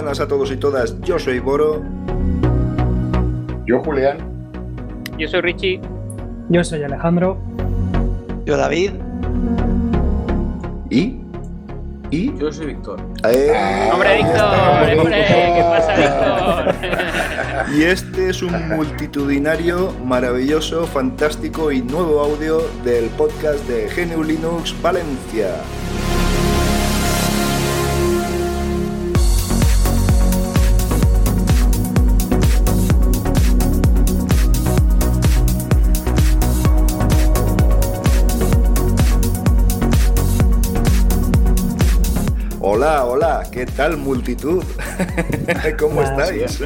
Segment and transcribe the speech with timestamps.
[0.00, 1.00] buenas a todos y todas.
[1.00, 1.82] Yo soy Boro.
[3.66, 4.18] Yo Julián.
[5.18, 5.80] Yo soy Richie.
[6.50, 7.36] Yo soy Alejandro.
[8.46, 8.92] Yo David.
[10.88, 11.20] ¿Y?
[12.12, 12.38] ¿Y?
[12.38, 13.00] Yo soy Víctor.
[13.24, 13.90] ¡Eh!
[13.92, 14.98] ¡Hombre, Víctor!
[15.00, 15.24] ¡Hombre!
[15.26, 17.74] ¿Qué pasa, Víctor?
[17.76, 24.80] Y este es un multitudinario, maravilloso, fantástico y nuevo audio del podcast de GNU Linux
[24.80, 25.56] Valencia.
[42.80, 44.62] Hola, hola, ¿qué tal multitud?
[45.80, 46.60] ¿Cómo estáis?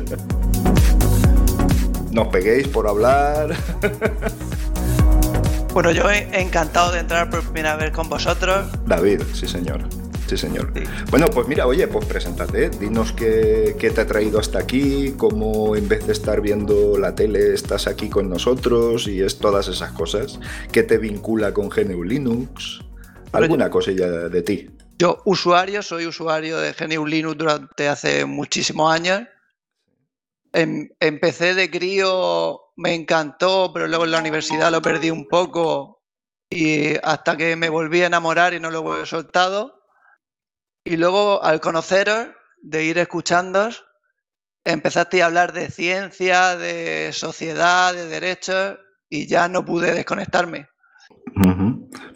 [2.11, 3.57] No os peguéis por hablar.
[5.73, 8.67] Bueno, yo he- encantado de entrar por primera vez con vosotros.
[8.87, 9.89] David, sí señor.
[10.27, 10.71] Sí, señor.
[10.77, 10.83] Sí.
[11.11, 15.77] Bueno, pues mira, oye, pues preséntate, dinos qué, qué te ha traído hasta aquí, cómo
[15.77, 19.93] en vez de estar viendo la tele estás aquí con nosotros y es todas esas
[19.93, 20.39] cosas,
[20.73, 22.81] qué te vincula con GNU Linux,
[23.33, 24.69] alguna cosilla de ti.
[25.03, 29.23] Yo, usuario, soy usuario de GNU Linux durante hace muchísimos años.
[30.53, 36.05] Em- empecé de crío, me encantó, pero luego en la universidad lo perdí un poco
[36.49, 39.83] y hasta que me volví a enamorar y no lo he soltado.
[40.85, 42.29] Y luego al conoceros,
[42.63, 43.85] de ir escuchándoos,
[44.65, 50.69] empezaste a hablar de ciencia, de sociedad, de derechos y ya no pude desconectarme.
[51.45, 51.72] Ujú.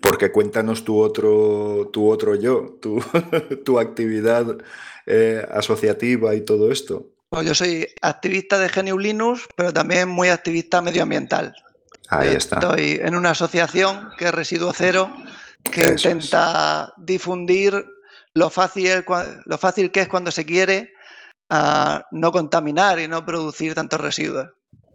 [0.07, 3.01] Porque cuéntanos tu otro, tu otro yo, tu,
[3.65, 4.57] tu actividad
[5.07, 7.07] eh, asociativa y todo esto.
[7.29, 11.55] Pues yo soy activista de GNU Linux, pero también muy activista medioambiental.
[12.09, 12.57] Ahí Yo está.
[12.57, 15.13] Estoy en una asociación que es Residuo Cero,
[15.65, 16.05] que Eso es.
[16.05, 17.85] intenta difundir
[18.35, 19.05] lo fácil,
[19.45, 20.93] lo fácil que es cuando se quiere
[21.51, 24.49] a no contaminar y no producir tantos residuos.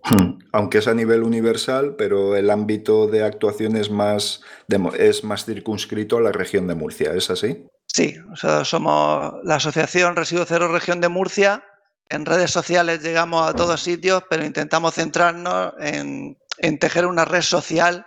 [0.53, 5.45] Aunque es a nivel universal, pero el ámbito de actuación es más, de es más
[5.45, 7.65] circunscrito a la región de Murcia, ¿es así?
[7.87, 11.63] Sí, o sea, somos la asociación Residuo Cero Región de Murcia.
[12.09, 17.41] En redes sociales llegamos a todos sitios, pero intentamos centrarnos en, en tejer una red
[17.41, 18.05] social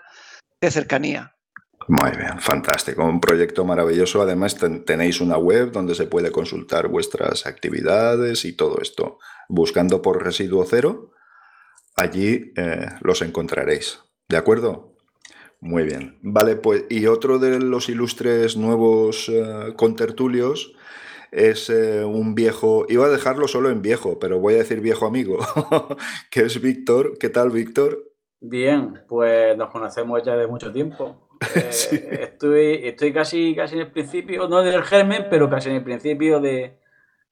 [0.61, 1.31] de cercanía.
[1.89, 3.05] Muy bien, fantástico.
[3.05, 4.23] Un proyecto maravilloso.
[4.23, 9.19] Además, ten- tenéis una web donde se puede consultar vuestras actividades y todo esto.
[9.51, 11.11] Buscando por residuo cero,
[11.97, 14.01] allí eh, los encontraréis.
[14.29, 14.95] ¿De acuerdo?
[15.61, 16.19] Muy bien.
[16.23, 20.75] Vale, pues, y otro de los ilustres nuevos eh, contertulios
[21.33, 25.07] es eh, un viejo, iba a dejarlo solo en viejo, pero voy a decir viejo
[25.07, 25.39] amigo,
[26.31, 27.19] que es Víctor.
[27.19, 28.13] ¿Qué tal, Víctor?
[28.41, 31.21] Bien, pues nos conocemos ya de mucho tiempo.
[31.57, 32.01] Eh, Sí.
[32.11, 36.41] estoy, estoy casi, casi en el principio, no del germen, pero casi en el principio
[36.41, 36.79] de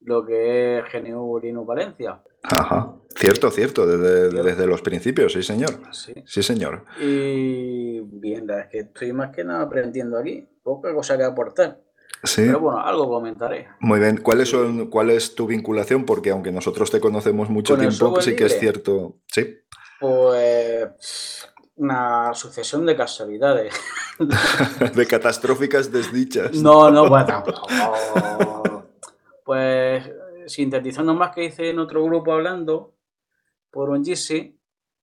[0.04, 2.22] lo que es GNU Linux Valencia.
[2.42, 2.94] Ajá.
[3.14, 5.70] Cierto, cierto, desde, desde los principios, sí, señor.
[5.92, 6.14] Sí.
[6.24, 6.84] Sí, señor.
[7.00, 10.48] Y bien, es que estoy más que nada aprendiendo aquí.
[10.62, 11.80] Poca cosa que aportar.
[12.24, 12.42] Sí.
[12.46, 13.68] Pero bueno, algo comentaré.
[13.80, 14.16] Muy bien.
[14.18, 14.56] ¿Cuáles Sí.
[14.56, 16.04] son, ¿Cuál es tu vinculación?
[16.04, 19.16] Porque aunque nosotros te conocemos mucho ¿Con el tiempo, software sí que es cierto.
[19.26, 19.58] Sí.
[20.00, 23.74] Pues una sucesión de casualidades.
[24.94, 26.52] De catastróficas desdichas.
[26.54, 27.66] No, no, bueno, tampoco.
[30.52, 32.92] Sintetizando más que hice en otro grupo hablando
[33.70, 34.54] por un GC,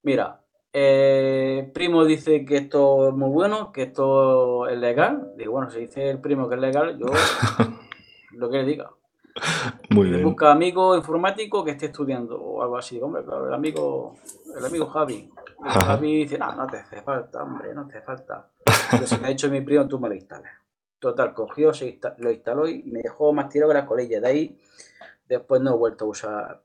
[0.03, 5.31] mira, eh, primo dice que esto es muy bueno, que esto es legal.
[5.35, 7.07] Digo, bueno, si dice el primo que es legal, yo
[8.33, 8.91] lo que le diga.
[9.89, 10.23] Muy bien.
[10.23, 13.01] busca amigo informático que esté estudiando o algo así.
[13.01, 14.17] Hombre, claro, el amigo,
[14.55, 15.15] el amigo Javi.
[15.15, 15.31] Y
[15.67, 15.79] Ajá.
[15.87, 18.51] Javi dice, no, no te hace falta, hombre, no te hace falta.
[18.91, 20.51] Pero si me ha dicho mi primo, tú me lo instalas.
[20.99, 24.19] Total, cogió, se insta- lo instaló y me dejó más tirado que la colilla.
[24.19, 24.59] De ahí,
[25.29, 26.63] después no he vuelto a usar,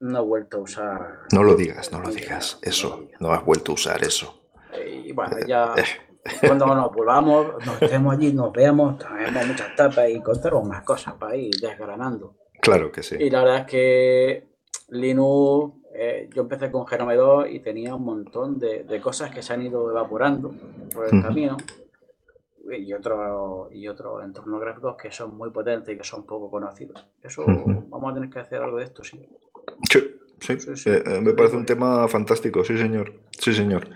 [0.00, 1.18] no he vuelto a usar.
[1.32, 2.58] No lo digas, no lo digas.
[2.62, 3.08] Eso.
[3.20, 4.40] No has vuelto a usar eso.
[5.04, 5.74] Y bueno, ya
[6.24, 6.32] Eh.
[6.46, 11.14] cuando nos volvamos, nos estemos allí, nos veamos, traemos muchas tapas y contaremos más cosas
[11.14, 12.36] para ir desgranando.
[12.60, 13.16] Claro que sí.
[13.18, 14.48] Y la verdad es que
[14.88, 19.42] Linux, eh, yo empecé con Genome 2 y tenía un montón de, de cosas que
[19.42, 20.54] se han ido evaporando
[20.94, 21.58] por el camino.
[22.72, 27.06] Y otros y otros entornos gráficos que son muy potentes y que son poco conocidos.
[27.22, 29.28] Eso vamos a tener que hacer algo de esto, sí.
[29.90, 30.00] Sí,
[30.40, 30.58] sí.
[30.58, 30.90] Sí, sí.
[30.90, 33.12] Eh, eh, me parece un tema fantástico, sí, señor.
[33.38, 33.88] Sí, señor.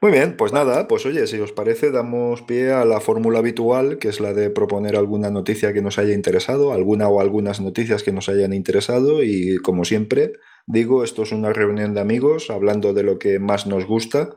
[0.00, 3.98] Muy bien, pues nada, pues oye, si os parece, damos pie a la fórmula habitual,
[3.98, 8.02] que es la de proponer alguna noticia que nos haya interesado, alguna o algunas noticias
[8.02, 10.34] que nos hayan interesado, y como siempre,
[10.66, 14.36] digo, esto es una reunión de amigos hablando de lo que más nos gusta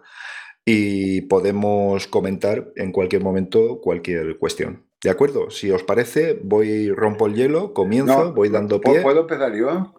[0.69, 4.83] y podemos comentar en cualquier momento cualquier cuestión.
[5.01, 5.49] ¿De acuerdo?
[5.49, 9.01] Si os parece, voy, rompo el hielo, comienzo, No, voy dando ¿puedo- pie.
[9.03, 9.93] ¿Puedo empezar yo?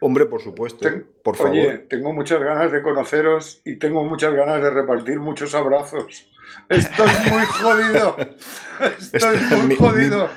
[0.00, 1.52] Hombre, por supuesto, Ten- por favor.
[1.52, 6.26] Oye, tengo muchas ganas de conoceros y tengo muchas ganas de repartir muchos abrazos.
[6.70, 8.16] Estoy muy jodido.
[9.12, 10.30] Estoy muy mi- jodido.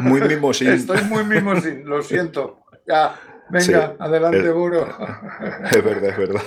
[0.00, 0.68] Muy mimosín.
[0.72, 2.58] Estoy muy mimosín, lo siento.
[2.86, 3.18] Ya,
[3.48, 4.86] venga, Sí, adelante, el- Buro.
[5.70, 6.42] Es verdad, es verdad.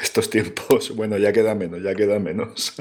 [0.00, 2.74] Estos tiempos, bueno, ya queda menos, ya queda menos.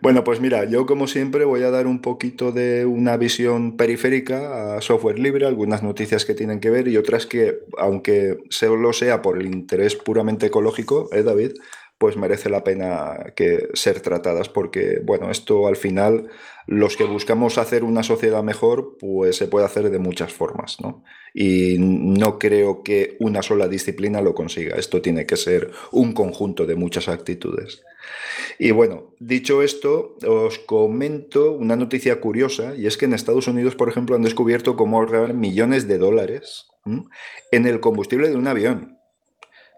[0.00, 4.76] Bueno, pues mira, yo como siempre voy a dar un poquito de una visión periférica
[4.76, 9.22] a software libre, algunas noticias que tienen que ver y otras que, aunque solo sea
[9.22, 11.52] por el interés puramente ecológico, ¿eh, David?
[11.98, 16.28] Pues merece la pena que ser tratadas porque, bueno, esto al final,
[16.66, 21.02] los que buscamos hacer una sociedad mejor, pues se puede hacer de muchas formas, ¿no?
[21.34, 24.76] Y no creo que una sola disciplina lo consiga.
[24.76, 27.82] Esto tiene que ser un conjunto de muchas actitudes.
[28.58, 33.74] Y bueno, dicho esto, os comento una noticia curiosa, y es que en Estados Unidos,
[33.74, 36.66] por ejemplo, han descubierto cómo ahorrar millones de dólares
[37.50, 38.98] en el combustible de un avión.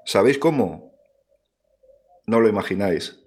[0.04, 0.89] ¿Sabéis cómo?
[2.26, 3.18] No lo imagináis.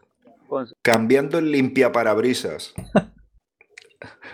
[0.47, 2.73] Con- Cambiando el limpiaparabrisas.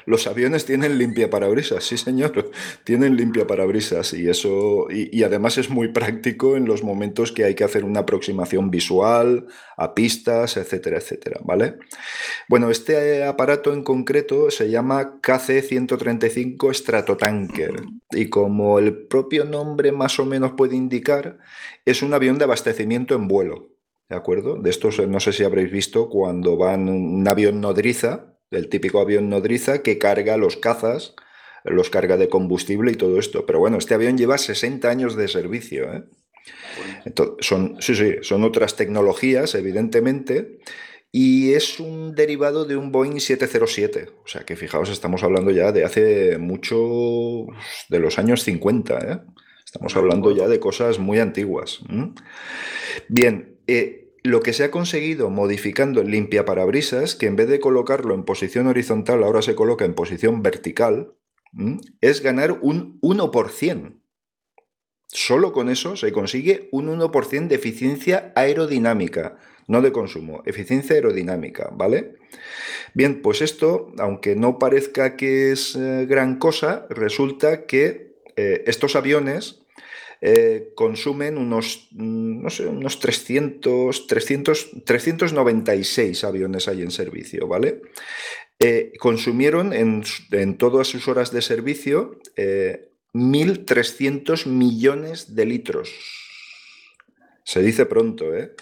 [0.05, 2.49] Los aviones tienen limpiaparabrisas, sí señor,
[2.83, 7.53] tienen limpiaparabrisas y eso, y, y además es muy práctico en los momentos que hay
[7.53, 9.45] que hacer una aproximación visual
[9.77, 11.75] a pistas, etcétera, etcétera, ¿vale?
[12.47, 20.17] Bueno, este aparato en concreto se llama KC-135 Stratotanker y como el propio nombre más
[20.19, 21.37] o menos puede indicar,
[21.85, 23.69] es un avión de abastecimiento en vuelo,
[24.09, 24.55] ¿de acuerdo?
[24.57, 28.99] De estos eh, no sé si habréis visto cuando van un avión nodriza, el típico
[28.99, 31.15] avión nodriza que carga los cazas,
[31.63, 33.45] los carga de combustible y todo esto.
[33.45, 35.93] Pero bueno, este avión lleva 60 años de servicio.
[35.93, 36.03] ¿eh?
[37.05, 40.59] Ento- son, sí, sí, son otras tecnologías, evidentemente,
[41.11, 44.09] y es un derivado de un Boeing 707.
[44.23, 47.47] O sea que fijaos, estamos hablando ya de hace mucho,
[47.89, 48.97] de los años 50.
[48.99, 49.19] ¿eh?
[49.65, 51.79] Estamos hablando ya de cosas muy antiguas.
[53.07, 58.13] Bien, eh, lo que se ha conseguido modificando el limpiaparabrisas, que en vez de colocarlo
[58.13, 61.13] en posición horizontal, ahora se coloca en posición vertical,
[62.01, 63.99] es ganar un 1%.
[65.11, 69.37] Solo con eso se consigue un 1% de eficiencia aerodinámica,
[69.67, 72.15] no de consumo, eficiencia aerodinámica, ¿vale?
[72.93, 78.95] Bien, pues esto, aunque no parezca que es eh, gran cosa, resulta que eh, estos
[78.95, 79.63] aviones
[80.21, 87.81] eh, consumen unos, mm, no sé, unos 300, 300, 396 aviones hay en servicio, ¿vale?
[88.59, 95.89] Eh, consumieron en, en todas sus horas de servicio eh, 1.300 millones de litros.
[97.43, 98.53] Se dice pronto, ¿eh?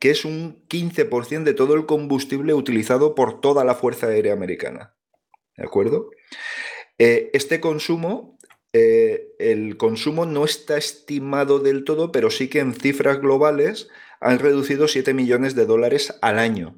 [0.00, 4.94] Que es un 15% de todo el combustible utilizado por toda la Fuerza Aérea Americana.
[5.56, 6.10] ¿De acuerdo?
[6.98, 8.33] Eh, este consumo,
[8.76, 13.88] eh, el consumo no está estimado del todo, pero sí que en cifras globales
[14.20, 16.74] han reducido 7 millones de dólares al año.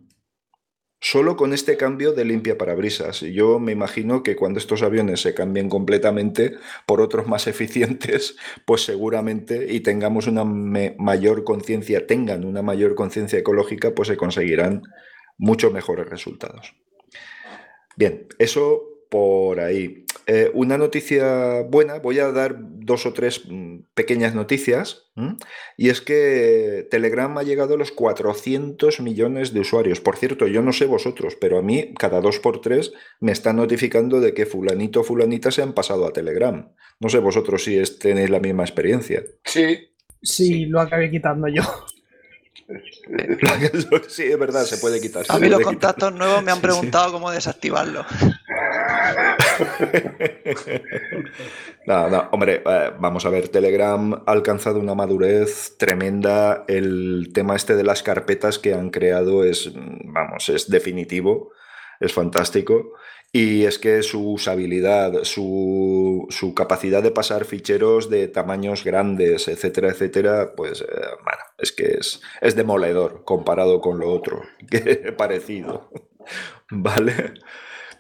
[1.01, 3.21] Solo con este cambio de limpia parabrisas.
[3.21, 8.37] Yo me imagino que cuando estos aviones se cambien completamente por otros más eficientes,
[8.67, 14.83] pues seguramente y tengamos una mayor conciencia, tengan una mayor conciencia ecológica, pues se conseguirán
[15.39, 16.75] mucho mejores resultados.
[17.97, 20.05] Bien, eso por ahí.
[20.27, 25.37] Eh, una noticia buena, voy a dar dos o tres mm, pequeñas noticias, ¿m?
[25.77, 30.01] y es que Telegram ha llegado a los 400 millones de usuarios.
[30.01, 33.57] Por cierto, yo no sé vosotros, pero a mí cada dos por tres me están
[33.57, 36.73] notificando de que fulanito o fulanita se han pasado a Telegram.
[36.99, 39.23] No sé vosotros si es- tenéis la misma experiencia.
[39.45, 39.91] Sí,
[40.23, 41.63] Sí, lo acabé quitando yo.
[44.09, 45.25] sí, es verdad, se puede quitar.
[45.25, 45.73] se A mí los quitar.
[45.75, 46.67] contactos nuevos me han Sí, sí.
[46.67, 48.05] preguntado cómo desactivarlo.
[52.31, 56.65] Hombre, eh, vamos a ver, Telegram ha alcanzado una madurez tremenda.
[56.69, 61.53] El tema este de las carpetas que han creado es, vamos, es definitivo,
[62.01, 62.93] es fantástico.
[63.33, 69.91] Y es que su usabilidad, su, su capacidad de pasar ficheros de tamaños grandes, etcétera,
[69.91, 75.91] etcétera, pues, eh, bueno, es que es, es demoledor comparado con lo otro, que parecido.
[76.71, 77.35] ¿Vale?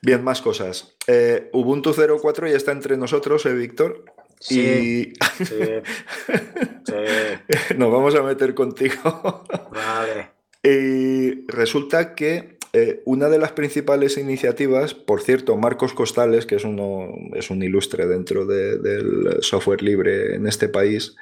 [0.01, 0.96] Bien, más cosas.
[1.07, 4.05] Eh, Ubuntu 04 ya está entre nosotros, ¿eh, Víctor?
[4.41, 5.55] Sí, Y sí,
[6.87, 7.75] sí.
[7.77, 9.45] nos vamos a meter contigo.
[9.73, 10.31] Vale.
[10.63, 16.65] Y resulta que eh, una de las principales iniciativas, por cierto, Marcos Costales, que es,
[16.65, 21.15] uno, es un ilustre dentro de- del software libre en este país,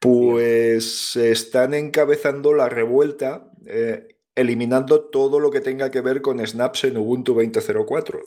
[0.00, 6.84] pues están encabezando la revuelta, eh, eliminando todo lo que tenga que ver con snaps
[6.84, 8.20] en Ubuntu 20.04.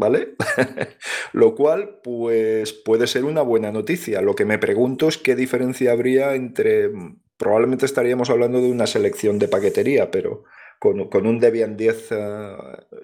[0.00, 0.34] ¿vale?
[1.32, 4.20] Lo cual, pues, puede ser una buena noticia.
[4.22, 6.90] Lo que me pregunto es qué diferencia habría entre.
[7.36, 10.44] Probablemente estaríamos hablando de una selección de paquetería, pero
[10.80, 12.16] con, con un Debian 10 eh,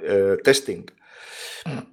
[0.02, 0.86] eh, testing.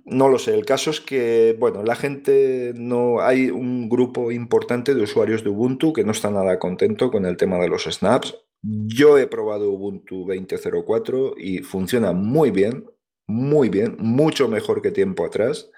[0.05, 3.22] No lo sé, el caso es que, bueno, la gente no.
[3.22, 7.38] Hay un grupo importante de usuarios de Ubuntu que no está nada contento con el
[7.38, 8.36] tema de los snaps.
[8.62, 12.86] Yo he probado Ubuntu 20.04 y funciona muy bien,
[13.27, 15.69] muy bien, mucho mejor que tiempo atrás.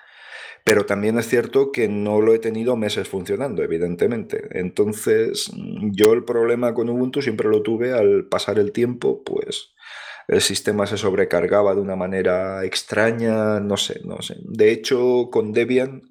[0.65, 4.47] Pero también es cierto que no lo he tenido meses funcionando, evidentemente.
[4.51, 5.51] Entonces,
[5.91, 9.73] yo el problema con Ubuntu siempre lo tuve al pasar el tiempo, pues
[10.27, 14.37] el sistema se sobrecargaba de una manera extraña, no sé, no sé.
[14.41, 16.01] De hecho, con Debian,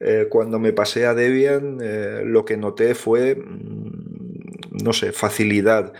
[0.00, 5.92] eh, cuando me pasé a Debian, eh, lo que noté fue, mm, no sé, facilidad,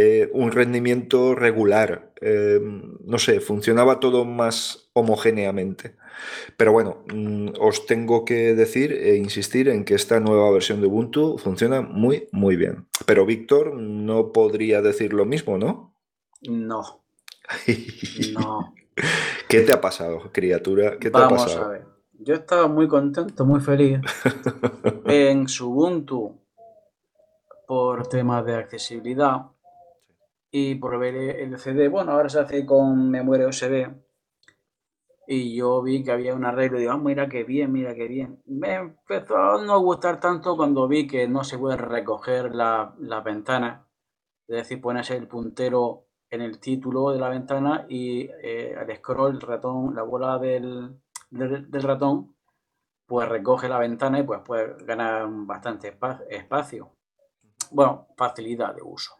[0.00, 5.96] eh, un rendimiento regular, no sé, funcionaba todo más homogéneamente.
[6.56, 10.86] Pero bueno, mm, os tengo que decir e insistir en que esta nueva versión de
[10.86, 12.86] Ubuntu funciona muy, muy bien.
[13.06, 15.94] Pero Víctor no podría decir lo mismo, ¿no?
[16.42, 17.02] No.
[18.34, 18.74] No.
[19.48, 20.98] ¿Qué te ha pasado, criatura?
[20.98, 21.64] ¿Qué te Vamos ha pasado?
[21.64, 21.86] a ver.
[22.20, 24.00] Yo estaba muy contento, muy feliz
[25.06, 26.36] en Ubuntu
[27.66, 29.46] por temas de accesibilidad
[30.50, 31.88] y por ver el CD.
[31.88, 33.88] Bueno, ahora se hace con memoria USB.
[35.26, 38.08] Y yo vi que había un arreglo y digo, ah, mira qué bien, mira qué
[38.08, 38.42] bien.
[38.46, 43.22] Me empezó a no gustar tanto cuando vi que no se puede recoger la- las
[43.24, 43.86] ventanas.
[44.48, 49.34] Es decir, pones el puntero en el título de la ventana y eh, al scroll,
[49.36, 50.98] el ratón, la bola del,
[51.30, 52.34] del- del ratón,
[53.06, 56.90] pues recoge la ventana y pues puedes ganar bastante espa- espacio.
[57.72, 59.17] Bueno, facilidad de uso.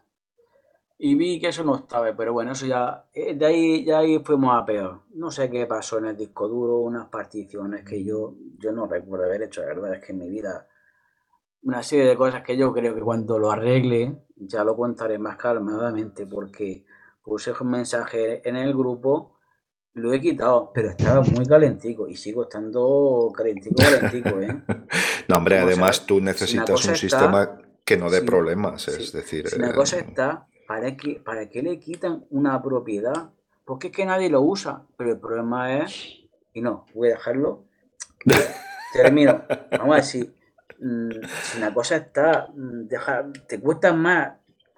[1.01, 4.19] Y vi que eso no estaba, pero bueno, eso ya, eh, de ahí, ya ahí
[4.19, 5.03] fuimos a peor.
[5.13, 9.25] No sé qué pasó en el disco duro, unas particiones que yo, yo no recuerdo
[9.25, 10.67] haber hecho, la verdad es que en mi vida,
[11.63, 15.37] una serie de cosas que yo creo que cuando lo arregle, ya lo contaré más
[15.37, 16.85] calmadamente, porque
[17.23, 19.37] puse un mensaje en el grupo,
[19.93, 24.61] lo he quitado, pero estaba muy calentico y sigo estando calentico, calentico, ¿eh?
[25.27, 28.25] No, hombre, además ver, tú si necesitas cosa un está- sistema que no dé si-
[28.25, 29.47] problemas, es decir...
[29.47, 33.31] Si una eh, cosa está, ¿para qué, ¿para qué le quitan una propiedad?
[33.65, 36.19] Porque es que nadie lo usa, pero el problema es,
[36.53, 37.63] y no, voy a dejarlo,
[38.93, 40.31] termino, vamos a decir,
[40.79, 41.09] mm,
[41.41, 44.33] si una cosa está, mm, deja- te cuesta más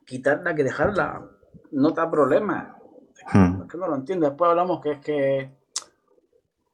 [0.06, 1.26] quitarla que dejarla,
[1.72, 2.78] no da problema,
[3.34, 3.64] hmm.
[3.64, 5.52] es que no lo entiendo, después hablamos que es que,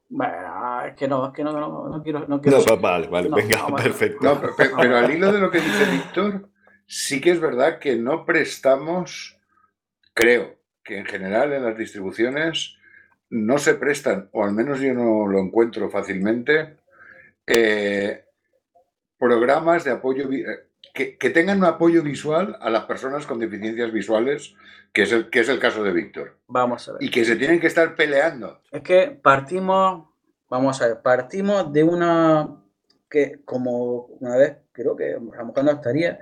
[0.10, 3.30] bueno, es que no, es que no, no, no quiero, no quiero No, vale, vale,
[3.30, 4.24] No, venga, perfecto.
[4.24, 6.50] No, pero, pero- pero al hilo de lo que dice Víctor,
[6.88, 9.38] sí que es verdad que no prestamos,
[10.14, 12.78] creo que en general en las distribuciones
[13.30, 16.78] no se prestan, o al menos yo no lo encuentro fácilmente,
[17.46, 18.24] eh,
[19.18, 23.92] programas de apoyo eh, que, que tengan un apoyo visual a las personas con deficiencias
[23.92, 24.56] visuales,
[24.94, 27.04] que es el, que es el caso de Víctor, Vamos a ver.
[27.04, 28.62] y que se tienen que estar peleando.
[28.72, 30.08] Es que partimos,
[30.50, 32.64] vamos a ver, partimos de una
[33.10, 36.20] que como una vez, creo que a lo mejor no estaría,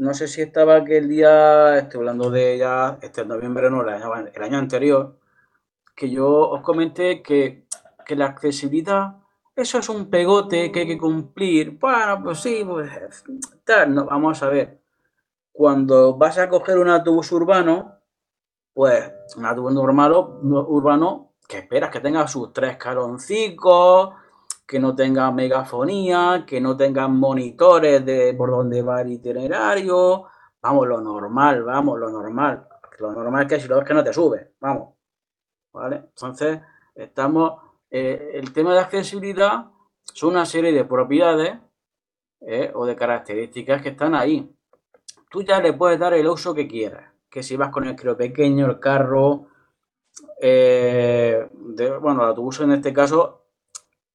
[0.00, 4.56] no sé si estaba aquel día, estoy hablando de ya, este noviembre no, el año,
[4.56, 5.18] anterior,
[5.94, 7.66] que yo os comenté que,
[8.06, 9.16] que la accesibilidad,
[9.54, 11.78] eso es un pegote que hay que cumplir.
[11.78, 12.90] Bueno, pues sí, pues
[13.62, 14.80] tal, no, vamos a ver.
[15.52, 17.98] Cuando vas a coger un autobús urbano,
[18.72, 24.14] pues un autobús normal, urbano, que esperas que tenga sus tres caloncicos,
[24.70, 30.26] que no tenga megafonía, que no tenga monitores de por donde va el itinerario.
[30.62, 32.68] Vamos, lo normal, vamos, lo normal.
[33.00, 34.94] Lo normal es que si lo ves que no te sube, vamos.
[35.72, 35.96] ¿Vale?
[35.96, 36.60] Entonces,
[36.94, 37.54] estamos.
[37.90, 39.66] eh, el tema de accesibilidad
[40.04, 41.58] son una serie de propiedades
[42.40, 44.54] eh, o de características que están ahí.
[45.28, 47.12] Tú ya le puedes dar el uso que quieras.
[47.28, 49.48] Que si vas con el creo pequeño, el carro,
[50.40, 51.48] eh,
[52.00, 53.39] bueno, el autobús en este caso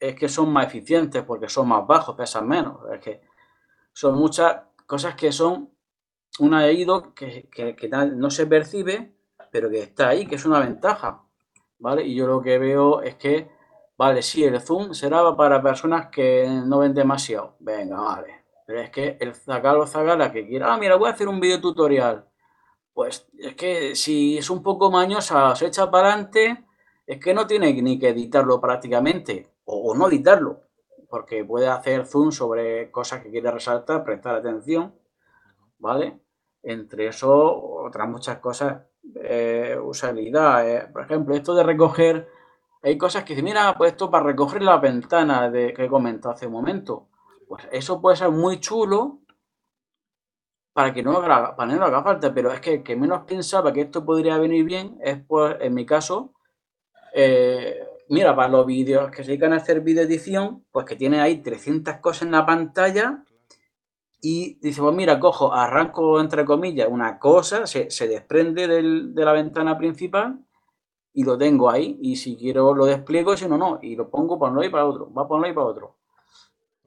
[0.09, 2.77] es que son más eficientes porque son más bajos, pesan menos.
[2.93, 3.21] Es que
[3.93, 5.71] son muchas cosas que son
[6.39, 9.15] un añadido que, que- que no se percibe,
[9.51, 11.23] pero que está ahí, que es una ventaja.
[11.79, 12.03] ¿Vale?
[12.05, 13.49] Y yo lo que veo es que,
[13.97, 17.55] vale, sí, el Zoom será para personas que no ven demasiado.
[17.59, 18.45] Venga, vale.
[18.65, 21.39] Pero es que el zagalo o zagala que quiera, ah, mira, voy a hacer un
[21.39, 22.27] video tutorial.
[22.93, 26.65] Pues es que si es un poco mañosa, se echa para adelante,
[27.05, 30.61] es que no tiene ni que editarlo prácticamente, o, no editarlo,
[31.09, 34.95] porque puede hacer zoom sobre cosas que quiere resaltar, prestar atención,
[35.79, 36.19] ¿vale?
[36.63, 37.31] Entre eso,
[37.83, 38.83] otras muchas cosas,
[39.15, 40.69] eh, usabilidad.
[40.69, 42.27] eh, por ejemplo, esto de recoger
[42.85, 46.35] hay cosas que dicen, mira, pues esto para recoger la ventana de, que he comentado
[46.35, 47.07] hace un momento.
[47.47, 49.21] Pues eso puede ser muy chulo
[50.71, 53.81] para que no haga, para no haga falta, pero es que que menos pensaba que
[53.81, 56.33] esto podría venir bien es, pues, en mi caso,
[57.13, 61.21] eh, mira, para los vídeos que se dedican a hacer video edición, pues que tiene
[61.21, 63.23] ahí 300 cosas en la pantalla
[64.21, 69.25] y dice, pues mira, cojo, arranco entre comillas una cosa, se, se desprende del- de
[69.25, 70.39] la ventana principal
[71.13, 74.39] y lo tengo ahí y si quiero lo despliego, si no, no, y lo pongo
[74.39, 75.95] para un lado y para otro, va para un lado y para otro.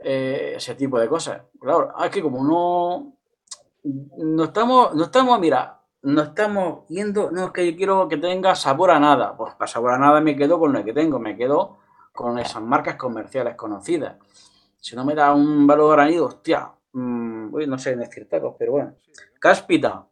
[0.01, 1.43] Eh, ese tipo de cosas.
[1.61, 3.15] Claro, ah, es que como no,
[4.19, 8.55] no estamos, no estamos, mira, no estamos yendo, no es que yo quiero que tenga
[8.55, 9.37] sabor a nada.
[9.37, 11.79] Pues para sabor a nada me quedo con lo que tengo, me quedo
[12.13, 14.17] con esas marcas comerciales conocidas.
[14.81, 18.95] Si no me da un valor añadido, hostia, mm, uy, no sé necesitaros, pero bueno.
[19.41, 20.07] Cáspita,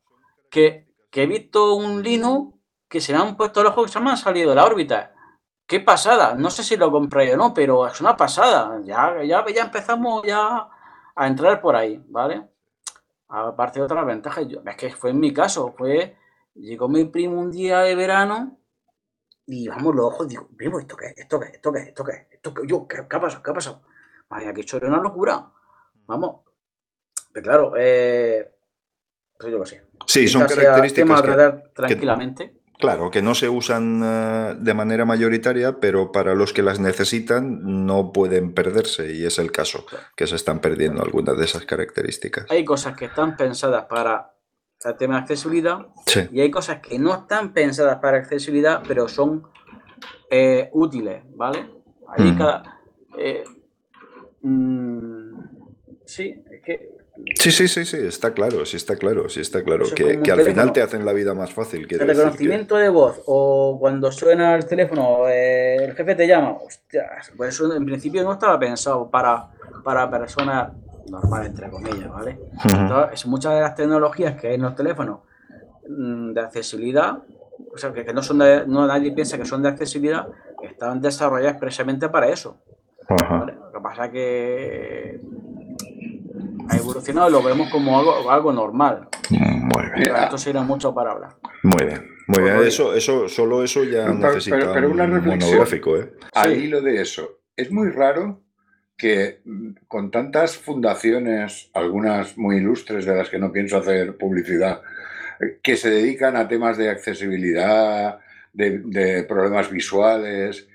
[0.51, 2.55] que, que he visto un Linux
[2.89, 5.13] que se me han puesto los ojos que se me han salido de la órbita.
[5.67, 8.81] Qué pasada, no sé si lo compré o no, pero es una pasada.
[8.85, 10.69] Ya, ya, ya empezamos ya
[11.15, 12.49] a entrar por ahí, ¿vale?
[13.29, 16.17] Aparte de otras ventajas, yo, es que fue en mi caso, fue,
[16.55, 18.59] llegó mi primo un día de verano
[19.47, 21.19] y vamos los ojos, digo, primo, ¿esto qué es?
[21.19, 21.55] ¿Esto qué es?
[21.55, 21.89] ¿Esto qué es?
[21.89, 22.27] ¿Esto qué es?
[22.33, 22.67] ¿Esto qué?
[22.67, 23.43] Yo, ¿qué, qué ha pasado?
[23.43, 23.83] ¿Qué ha pasado?
[24.29, 25.51] Vaya, que era una locura.
[26.07, 26.43] Vamos.
[27.33, 28.51] Pero claro, eh,
[29.39, 29.87] pues yo qué sé.
[30.07, 32.61] Sí, son características que, tratar que- tranquilamente.
[32.79, 37.87] Claro, que no se usan eh, de manera mayoritaria, pero para los que las necesitan
[37.87, 42.47] no pueden perderse, y es el caso, que se están perdiendo algunas de esas características.
[42.51, 44.33] Hay cosas que están pensadas para
[44.85, 49.09] el tema de accesibilidad Sí, y hay cosas que no están pensadas para accesibilidad, pero
[49.09, 49.49] son
[50.31, 51.71] eh, útiles, ¿vale?
[52.09, 52.39] Ahí Ujú.
[52.39, 52.81] cada...
[53.19, 53.45] eh,
[54.43, 55.41] mm,
[56.05, 56.96] sí, es que
[57.39, 60.41] sí, sí, sí, sí, está claro, sí está claro, sí está claro, Eso que, al
[60.43, 61.81] final te hacen la vida más fácil.
[61.83, 66.53] el que- reconocimiento de voz o cuando suena el teléfono, eh, el jefe te llama,
[66.53, 69.49] hostias, pues eso en principio no estaba pensado para,
[69.85, 70.73] para personas
[71.11, 72.39] normales, entre comillas, ¿vale?
[72.65, 72.77] Ujú.
[72.77, 75.21] Entonces, muchas de las tecnologías que hay en los teléfonos
[75.89, 77.19] mm, de accesibilidad,
[77.73, 80.27] o sea, que, que no son de, no nadie piensa que son de accesibilidad,
[80.63, 82.57] están desarrolladas precisamente para eso.
[83.09, 85.21] Lo que pasa es que
[86.69, 89.09] ha evolucionado y lo vemos como algo, algo normal.
[89.31, 91.37] Muy bien, Pero esto sería mucho para hablar.
[91.63, 92.57] muy bien, muy bien.
[92.65, 95.51] Eso, eso, solo eso ya Pero- pero- necesita pero una un reflexión.
[95.51, 96.13] monográfico, ¿eh?
[96.35, 96.61] Al Sí.
[96.65, 98.43] hilo de eso, es muy raro
[98.97, 104.81] que mm, con tantas fundaciones, algunas muy ilustres de las que no pienso hacer publicidad,
[105.41, 108.21] eh, que se dedican a temas de accesibilidad,
[108.53, 110.67] de, de problemas visuales,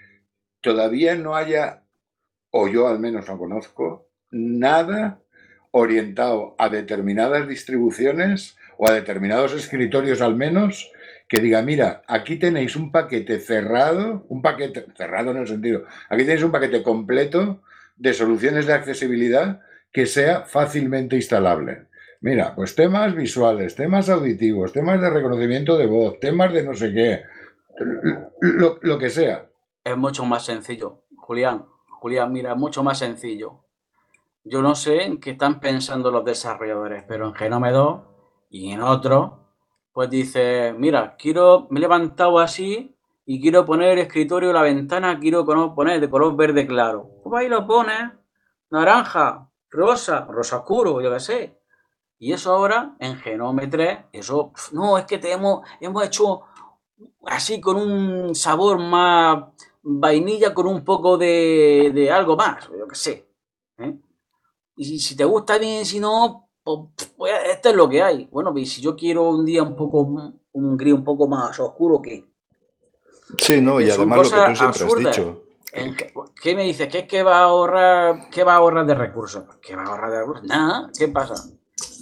[0.61, 1.81] todavía no haya,
[2.51, 5.19] o yo al menos no conozco, nada
[5.71, 10.91] orientado a determinadas distribuciones o a determinados escritorios al menos
[11.27, 16.23] que diga, mira, aquí tenéis un paquete cerrado, un paquete cerrado en el sentido, aquí
[16.23, 17.61] tenéis un paquete completo
[17.95, 19.61] de soluciones de accesibilidad
[19.93, 21.87] que sea fácilmente instalable.
[22.19, 26.93] Mira, pues temas visuales, temas auditivos, temas de reconocimiento de voz, temas de no sé
[26.93, 27.23] qué,
[28.41, 29.49] lo, lo que sea.
[29.83, 31.65] Es mucho más sencillo, Julián.
[31.99, 33.63] Julián, mira, es mucho más sencillo.
[34.43, 38.01] Yo no sé en qué están pensando los desarrolladores, pero en Genome 2
[38.49, 39.33] y en otros,
[39.93, 45.19] pues dice, mira, quiero, me he levantado así y quiero poner el escritorio la ventana,
[45.19, 47.07] quiero poner de color verde claro.
[47.23, 48.11] Pues ahí lo pones,
[48.71, 51.61] naranja, rosa, rosa oscuro, yo qué sé.
[52.17, 55.61] Y eso ahora en Genome 3, eso, no, es que te hemos,
[56.03, 56.41] hecho
[57.27, 59.43] así con un sabor más
[59.83, 63.29] vainilla con un poco de, de algo más, yo qué sé.
[63.77, 63.99] ¿eh?
[64.75, 66.79] Y si, te gusta bien, si no, pues,
[67.17, 68.27] pues, esto es lo que hay.
[68.31, 70.01] Bueno, y si yo quiero un día un poco,
[70.53, 72.25] un gris un poco más oscuro, ¿qué?
[73.37, 75.17] Sí, no, y además lo que tú siempre absurdas.
[75.17, 75.43] has dicho.
[75.73, 76.89] ¿En qué, qué me dices?
[76.89, 79.43] ¿Qué es que va a ahorrar, qué va a ahorrar de recursos?
[79.61, 80.43] ¿Qué va a ahorrar de recursos?
[80.47, 81.49] Nada, ¿qué pasa?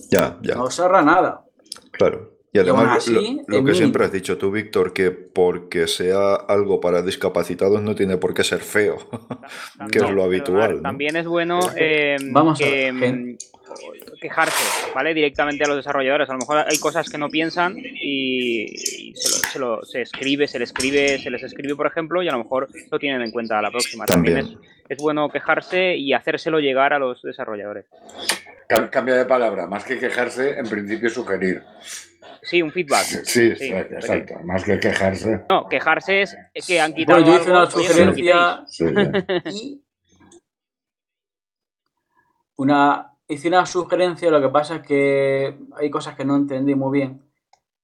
[0.09, 1.45] Ya, ya, No se ahorra nada.
[1.91, 2.38] claro.
[2.51, 6.33] Y además, lo- así, lo, es que siempre has dicho tú, Víctor, que porque sea
[6.33, 10.81] algo para discapacitados no tiene por qué ser feo, que es También, lo habitual.
[10.81, 13.37] También es bueno eh, Vamos a que, mm,
[14.19, 15.13] quejarse, ¿vale?
[15.13, 16.27] Directamente a los desarrolladores.
[16.29, 18.63] A lo mejor hay cosas que no piensan y,
[19.11, 22.23] y se, lo, se, lo- se escribe, se les escribe, se les escribe, por ejemplo,
[22.23, 24.05] y a lo mejor lo tienen en cuenta a la próxima.
[24.07, 24.59] También, También.
[24.89, 27.85] es, es bueno quejarse y hacérselo llegar a los desarrolladores.
[28.67, 31.61] Cam- Cambia de palabra, más que quejarse, en principio sugerir.
[32.41, 33.03] Sí, un feedback.
[33.03, 35.45] Sí, Sí, exacto, más que quejarse.
[35.49, 38.93] No, quejarse es que han quitado Bueno, yo hice algo, una lo sugerencia Sí, sí.
[39.51, 39.83] y
[42.57, 46.99] una, hice una sugerencia, lo que pasa es que hay cosas que no entendí muy
[46.99, 47.21] bien,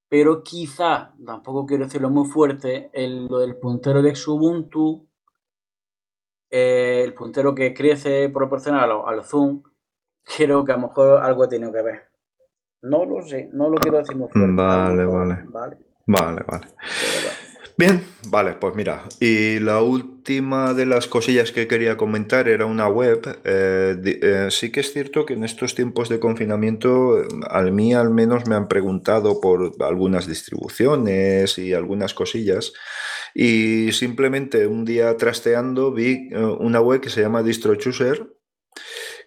[0.09, 5.07] pero quizá, tampoco quiero decirlo muy fuerte, el, lo del puntero de Xubuntu
[6.57, 9.63] eh, el puntero que crece proporcional al, zoom,
[10.23, 12.09] creo que a lo mejor algo ha tenido que ver.
[12.85, 14.51] No lo sé, no lo quiero decir muy fuerte.
[14.53, 15.43] Vale, vale.
[15.51, 16.43] Vale, vale.
[16.47, 16.67] vale.
[17.77, 22.87] Bien, vale, pues mira, y la última de las cosillas que quería comentar era una
[22.87, 23.37] web.
[23.43, 28.11] Eh, eh, sí que es cierto que en estos tiempos de confinamiento, a mí al
[28.11, 32.71] menos me han preguntado por algunas distribuciones y algunas cosillas.
[33.33, 38.25] Y simplemente un día trasteando vi eh, una web que se llama DistroChooser,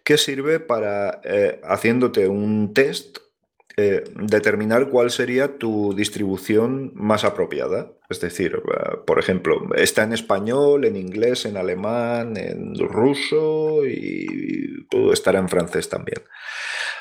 [0.03, 1.21] que sirve para,
[1.65, 3.19] haciéndote un test,
[4.15, 7.93] determinar cuál sería tu distribución más apropiada.
[8.11, 14.87] Es decir, eh, por ejemplo, está en español, en inglés, en alemán, en ruso y
[14.91, 16.23] puede estar en francés también.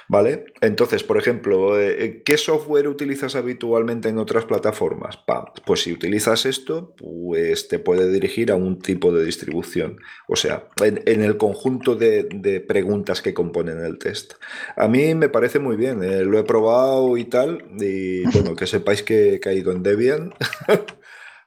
[0.09, 0.45] ¿Vale?
[0.61, 5.19] Entonces, por ejemplo, eh, eh, ¿qué software utilizas habitualmente en otras plataformas?
[5.65, 9.97] Pues si utilizas esto, pues te puede dirigir a un tipo de distribución.
[10.29, 14.33] O sea, en, el conjunto de, preguntas que componen el test.
[14.77, 19.03] A mí me parece muy bien, lo he probado y tal, y bueno, que sepáis
[19.03, 20.33] que he caído en Debian.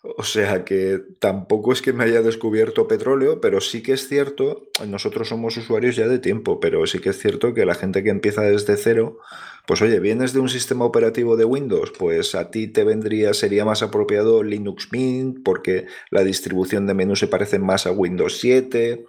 [0.02, 4.62] O sea que tampoco es que me haya descubierto petróleo, pero sí que es cierto,
[4.86, 8.08] nosotros somos usuarios ya de tiempo, pero sí que es cierto que la gente que
[8.08, 9.18] empieza desde cero,
[9.66, 13.66] pues oye, vienes de un sistema operativo de Windows, pues a ti te vendría, sería
[13.66, 19.04] más apropiado Linux Mint, porque la distribución de menú se parece más a Windows 7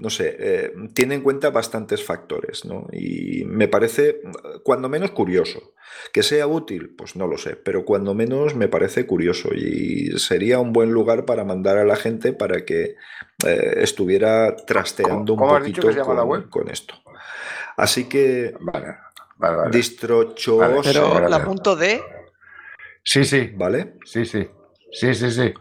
[0.00, 2.86] no sé, eh, tiene en cuenta bastantes factores, ¿no?
[2.90, 4.22] Y me parece,
[4.62, 5.74] cuando menos, curioso.
[6.12, 10.58] Que sea útil, pues no lo sé, pero cuando menos me parece curioso y sería
[10.58, 12.94] un buen lugar para mandar a la gente para que
[13.46, 15.82] eh, estuviera trasteando un poquito
[16.48, 16.94] con, esto.
[17.76, 18.96] Así que, vale,
[19.36, 19.70] vale, vale.
[19.76, 20.60] Distrocho.
[20.82, 22.00] pero la punto D.
[23.02, 23.52] Sí, sí.
[23.54, 23.96] ¿Vale?
[24.04, 24.48] Sí, sí.
[24.92, 25.52] Sí, sí, sí.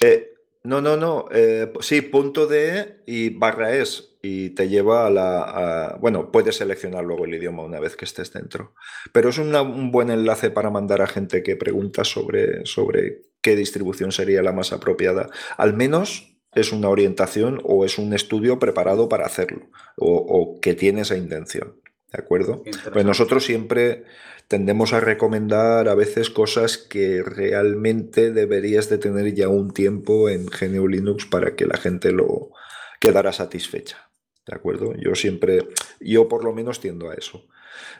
[0.00, 0.32] Eh,
[0.68, 1.24] no, no, no.
[1.32, 4.18] Eh, sí, punto de y barra es.
[4.20, 5.96] Y te lleva a la.
[5.98, 8.74] bueno, puedes seleccionar luego el idioma una vez que estés dentro.
[9.12, 14.12] Pero es un buen enlace para mandar a gente que pregunta sobre, sobre qué distribución
[14.12, 15.30] sería la más apropiada.
[15.56, 19.70] Al menos es una orientación o es un estudio preparado para hacerlo.
[19.96, 21.80] O, o que tiene esa intención.
[22.12, 22.62] ¿De acuerdo?
[22.92, 24.04] Pues nosotros siempre
[24.48, 30.46] tendemos a recomendar a veces cosas que realmente deberías de tener ya un tiempo en
[30.46, 32.50] GNU Linux para que la gente lo
[32.98, 34.10] quedara satisfecha.
[34.46, 34.94] ¿De acuerdo?
[34.96, 35.68] Yo siempre,
[36.00, 37.44] yo por lo menos tiendo a eso.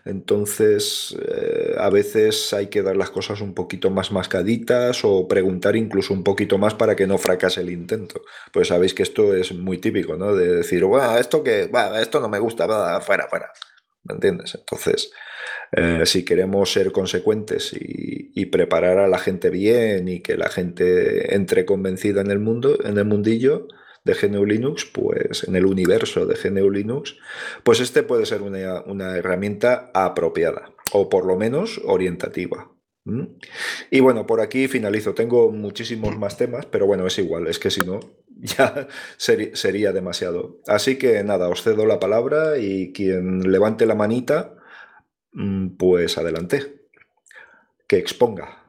[0.06, 5.76] Entonces, eh, a veces hay que dar las cosas un poquito más mascaditas o preguntar
[5.76, 8.22] incluso un poquito más para que no fracase el intento.
[8.50, 10.34] Pues sabéis que esto es muy típico, ¿no?
[10.34, 13.52] De decir, bueno, esto que, esto no me gusta, va, fuera, fuera.
[14.04, 14.54] ¿Me entiendes?
[14.54, 15.10] Entonces,
[15.72, 21.34] eh, si queremos ser consecuentes y, preparar a la gente bien y que la gente
[21.34, 23.68] entre convencida en el mundo, en el mundillo
[24.04, 27.16] de GNU Linux, pues en el universo de GNU Linux,
[27.62, 32.72] pues este puede ser una, herramienta apropiada o por lo menos orientativa.
[33.90, 35.14] Y bueno, por aquí finalizo.
[35.14, 38.00] Tengo muchísimos más temas, pero bueno, es igual, es que si no,
[38.56, 40.60] ya sería demasiado.
[40.66, 44.54] Así que nada, os cedo la palabra y quien levante la manita,
[45.32, 46.88] Mm, pues adelante,
[47.86, 48.64] que exponga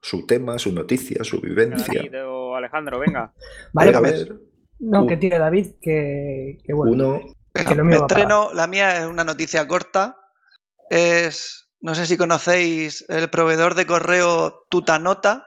[0.00, 2.02] su tema, su noticia, su vivencia.
[2.56, 3.32] Alejandro, venga.
[3.72, 4.40] Vale, a pues, ver.
[4.80, 7.20] No, que tiene David, que, bueno.
[7.54, 7.90] Uno.
[7.90, 10.16] estreno, la mía es una noticia corta.
[10.88, 15.46] Es, no sé si conocéis el proveedor de correo Tutanota.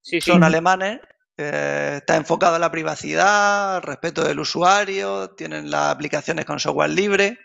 [0.00, 0.30] Sí, sí.
[0.30, 1.00] Son alemanes.
[1.36, 7.38] Eh, está enfocado en la privacidad, respeto del usuario, tienen las aplicaciones con software libre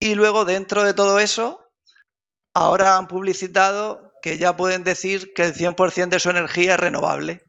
[0.00, 1.72] y luego dentro de todo eso,
[2.54, 7.42] ahora han publicitado que ya pueden decir que el 100% de su energía es renovable.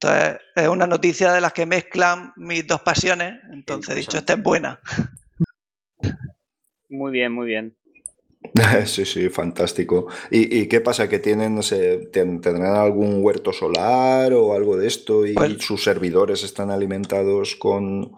[0.00, 3.40] Entonces, es una noticia de las que mezclan mis dos pasiones.
[3.52, 4.80] Entonces, he dicho, esta es buena.
[6.88, 7.76] Muy bien, muy bien.
[8.86, 10.06] Sí, sí, fantástico.
[10.30, 11.08] ¿Y, qué pasa?
[11.08, 15.84] ¿Que tienen, no sé, tendrán algún huerto solar o algo de esto y pues sus
[15.84, 18.12] servidores están alimentados con,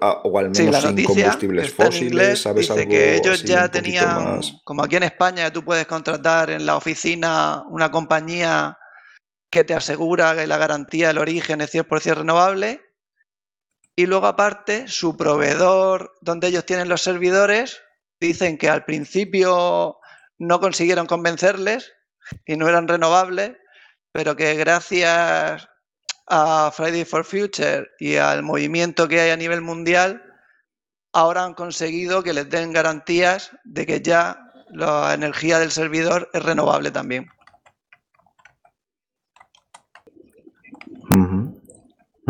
[0.00, 4.96] Ah, o al menos sin combustibles fósiles, ¿sabes dice que ellos ya tenían, como aquí
[4.96, 8.78] en España, tú puedes contratar en la oficina una compañía
[9.50, 12.82] que te asegura que la garantía del origen es 100% renovable.
[13.96, 17.80] Y luego aparte, su proveedor, donde ellos tienen los servidores,
[18.20, 19.98] dicen que al principio
[20.38, 21.92] no consiguieron convencerles
[22.46, 23.52] y no eran renovables,
[24.12, 25.68] pero que gracias
[26.26, 30.22] a Friday for Future y al movimiento que hay a nivel mundial,
[31.12, 36.42] ahora han conseguido que les den garantías de que ya la energía del servidor es
[36.42, 37.28] renovable también.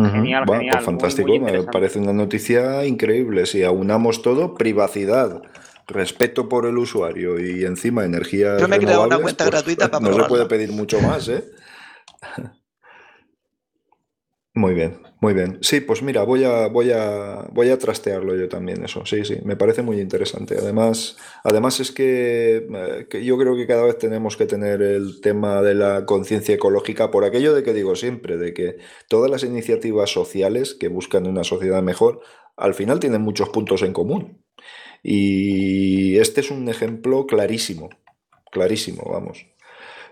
[0.08, 0.76] Genial, genial.
[0.76, 3.44] pues fantástico, muy me parece una noticia increíble.
[3.44, 5.42] Si aunamos todo, privacidad,
[5.90, 8.58] respeto por el usuario y encima energía.
[8.58, 11.44] Yo me he creado una cuenta gratuita para No se puede pedir mucho más, ¿eh?
[14.52, 15.58] Muy bien, muy bien.
[15.62, 19.06] Sí, pues mira, voy a, voy a, voy a trastearlo yo también eso.
[19.06, 20.56] Sí, sí, me parece muy interesante.
[20.58, 25.20] Además, además es que, eh, que yo creo que cada vez tenemos que tener el
[25.20, 29.44] tema de la conciencia ecológica por aquello de que digo siempre, de que todas las
[29.44, 32.20] iniciativas sociales que buscan una sociedad mejor,
[32.56, 34.44] al final tienen muchos puntos en común.
[35.02, 37.90] Y este es un ejemplo clarísimo,
[38.50, 39.46] clarísimo, vamos.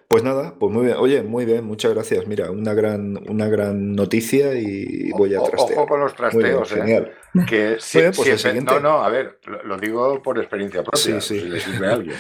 [0.09, 0.96] Pues nada, pues muy bien.
[0.98, 2.27] Oye, muy bien, muchas gracias.
[2.27, 5.79] Mira, una gran, una gran noticia y voy a trastear.
[5.81, 6.74] Ojo con los Muy bien, trasteos, ¿eh?
[6.81, 7.12] genial.
[7.46, 8.61] Que si- bien, pues si.
[8.61, 11.40] No, no, a ver, lo, digo por experiencia propia, Sí, sí.
[11.40, 12.16] si le sirve a alguien.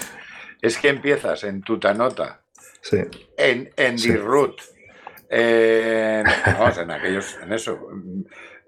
[0.60, 2.42] Es que empiezas en Tutanota,
[2.82, 2.98] Sí.
[3.38, 4.10] en, en Sí.
[5.30, 6.24] En,
[6.58, 7.78] vamos, en aquellos, en eso.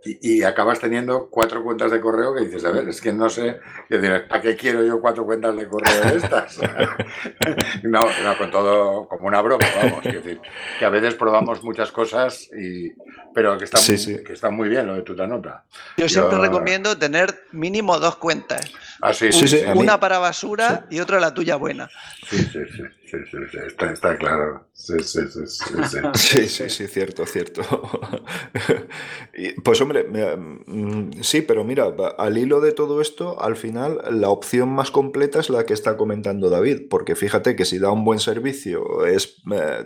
[0.03, 3.29] Y, y acabas teniendo cuatro cuentas de correo que dices, a ver, es que no
[3.29, 6.59] sé, que dices, ¿para qué quiero yo cuatro cuentas de correo de estas?
[7.83, 10.41] no, no, con todo, como una broma, vamos, quiero decir,
[10.79, 12.93] que a veces probamos muchas cosas, y,
[13.35, 14.25] pero que está, Sí, muy, sí.
[14.25, 15.65] que está muy bien lo de Tutanota.
[15.99, 18.73] Yo siempre recomiendo tener mínimo dos cuentas.
[19.03, 21.57] Ah, sí, Sí, sí, sí, sí, a mí- Una para basura y otra la tuya
[21.57, 21.91] buena.
[22.29, 24.69] sí, sí, sí, sí, sí, sí, está, está claro.
[24.73, 25.99] Sí, sí, sí, sí, sí.
[26.15, 27.63] Sí, sí, sí, cierto, cierto.
[29.35, 34.31] Y, Pues hombre, mm, sí, pero mira, al hilo de todo esto, al final la
[34.31, 38.05] opción más completa es la que está comentando David, porque fíjate que si da un
[38.05, 39.85] buen servicio, es eh,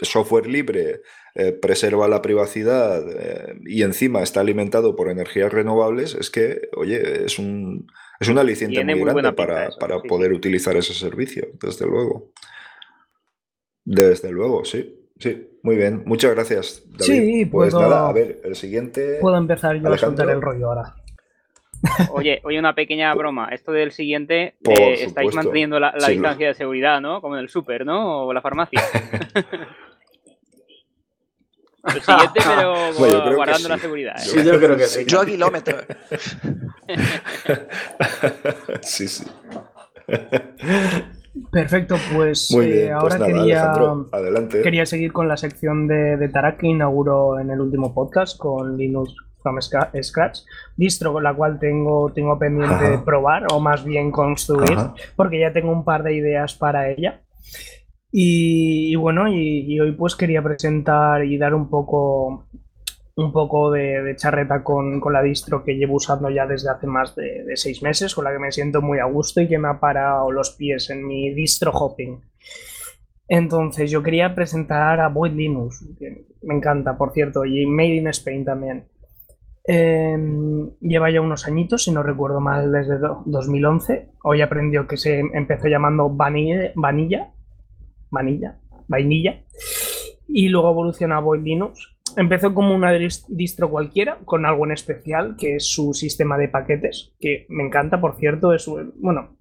[0.00, 1.02] software libre,
[1.34, 7.26] eh, preserva la privacidad eh, y encima está alimentado por energías renovables, es que, oye,
[7.26, 7.86] es un,
[8.20, 10.36] es un aliciente Tiene muy muy grande para, eso, para sí, poder sí.
[10.36, 12.32] utilizar ese servicio, desde luego.
[13.86, 14.92] Desde luego, sí.
[15.18, 16.02] Sí, muy bien.
[16.04, 17.04] Muchas gracias, David.
[17.04, 19.16] Sí, pues puedo- nada, a ver, el siguiente.
[19.20, 20.94] Puedo empezar yo a soltar el rollo ahora.
[22.10, 23.48] Oye, oye, una pequeña broma.
[23.50, 27.20] Esto del siguiente, eh, estáis manteniendo la, la Sí, lo- distancia de seguridad, ¿no?
[27.22, 28.26] Como en el súper, ¿no?
[28.26, 28.80] O la farmacia.
[31.94, 33.80] El siguiente, pero Bueno, guardando la sí.
[33.82, 34.16] seguridad.
[34.16, 34.20] ¿eh?
[34.22, 35.04] Sí, yo creo que sí.
[35.06, 35.84] Yo a kilómetros.
[38.82, 39.24] sí, sí.
[41.50, 42.92] Perfecto, pues Muy eh.
[43.00, 43.72] Pues ahora nada, quería,
[44.12, 44.62] adelante.
[44.62, 48.76] quería seguir con la sección de, de Tarak que inauguró en el último podcast con
[48.76, 50.40] Linux from Scratch,
[50.76, 53.04] distro con la cual tengo, tengo pendiente Ajá.
[53.04, 54.94] probar o más bien construir, Ajá.
[55.14, 57.22] porque ya tengo un par de ideas para ella.
[58.10, 62.45] Y, y bueno, y, y hoy pues quería presentar y dar un poco
[63.16, 67.14] un poco de, charreta con, con la distro que llevo usando ya desde hace más
[67.16, 69.80] de, seis meses, con la que me siento muy a gusto y que me ha
[69.80, 72.20] parado los pies en mi distro hopping.
[73.28, 78.08] Entonces, yo quería presentar a Void Linux, que me encanta, por cierto, y Made in
[78.08, 78.84] Spain también.
[79.66, 80.16] Eh,
[80.80, 84.10] lleva ya unos añitos, si no recuerdo mal, desde do- 2011.
[84.22, 87.32] Hoy aprendió que se empezó llamando Vanilla, Vanilla,
[88.10, 89.42] Vanilla, Vainilla,
[90.28, 91.95] y luego evoluciona a Void Linux.
[92.16, 96.48] Empezó como una dis- distro cualquiera, con algo en especial, que es su sistema de
[96.48, 99.36] paquetes, que me encanta, por cierto, es bueno,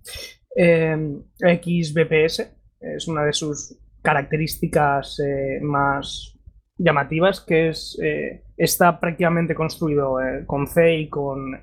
[0.57, 6.37] eh, XBPS, es una de sus características eh, más
[6.77, 11.53] llamativas, que es eh, está prácticamente construido eh, con C y con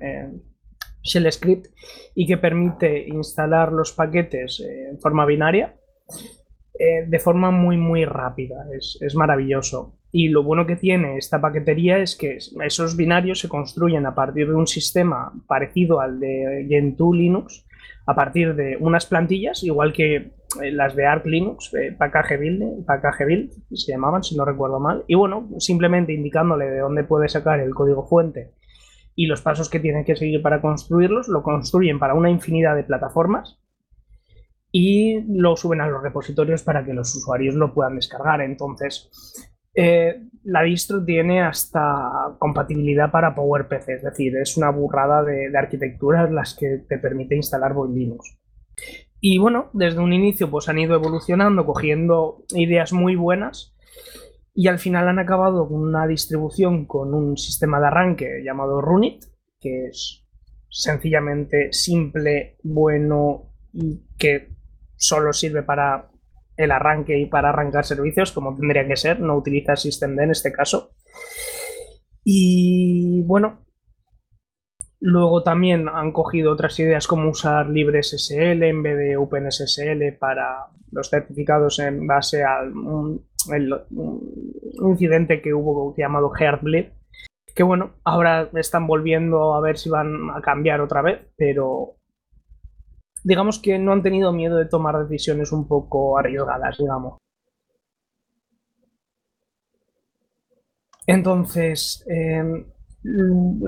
[1.03, 1.67] Shell Script
[2.15, 5.75] y que permite instalar los paquetes en forma binaria
[7.07, 8.65] de forma muy muy rápida.
[8.75, 9.99] Es, es maravilloso.
[10.15, 14.47] Y lo bueno que tiene esta paquetería es que esos binarios se construyen a partir
[14.47, 17.65] de un sistema parecido al de Gentoo Linux,
[18.05, 22.85] a partir de unas plantillas, igual que eh, las de Arc Linux, eh, package build,
[23.25, 25.03] build, se llamaban, si no recuerdo mal.
[25.07, 28.51] Y bueno, simplemente indicándole de dónde puede sacar el código fuente
[29.15, 32.83] y los pasos que tiene que seguir para construirlos, lo construyen para una infinidad de
[32.83, 33.59] plataformas
[34.71, 38.41] y lo suben a los repositorios para que los usuarios lo puedan descargar.
[38.41, 39.09] Entonces,
[39.75, 45.57] eh, la distro tiene hasta compatibilidad para PowerPC, es decir, es una burrada de, de
[45.57, 48.37] arquitecturas las que te permite instalar Linux.
[49.19, 53.73] Y bueno, desde un inicio pues han ido evolucionando, cogiendo ideas muy buenas
[54.53, 59.23] y al final han acabado con una distribución con un sistema de arranque llamado Runit,
[59.59, 60.25] que es
[60.69, 64.49] sencillamente simple, bueno y que
[64.95, 66.11] solo sirve para
[66.57, 70.51] el arranque y para arrancar servicios, como tendría que ser, no utiliza systemd en este
[70.51, 70.91] caso.
[72.23, 73.65] Y bueno,
[74.99, 81.09] luego también han cogido otras ideas como usar LibreSSL en vez de OpenSSL para los
[81.09, 83.73] certificados en base a un, el-
[84.87, 86.91] incidente que hubo llamado Heartbleed,
[87.55, 91.97] que bueno, ahora están volviendo a ver si van a cambiar otra vez, pero
[93.23, 97.17] digamos que no han tenido miedo de tomar decisiones un poco arriesgadas, digamos.
[101.05, 102.65] Entonces, em,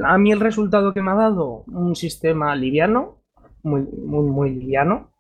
[0.06, 3.22] a mí el resultado que me ha dado, un sistema liviano,
[3.64, 5.12] muy, muy, muy liviano,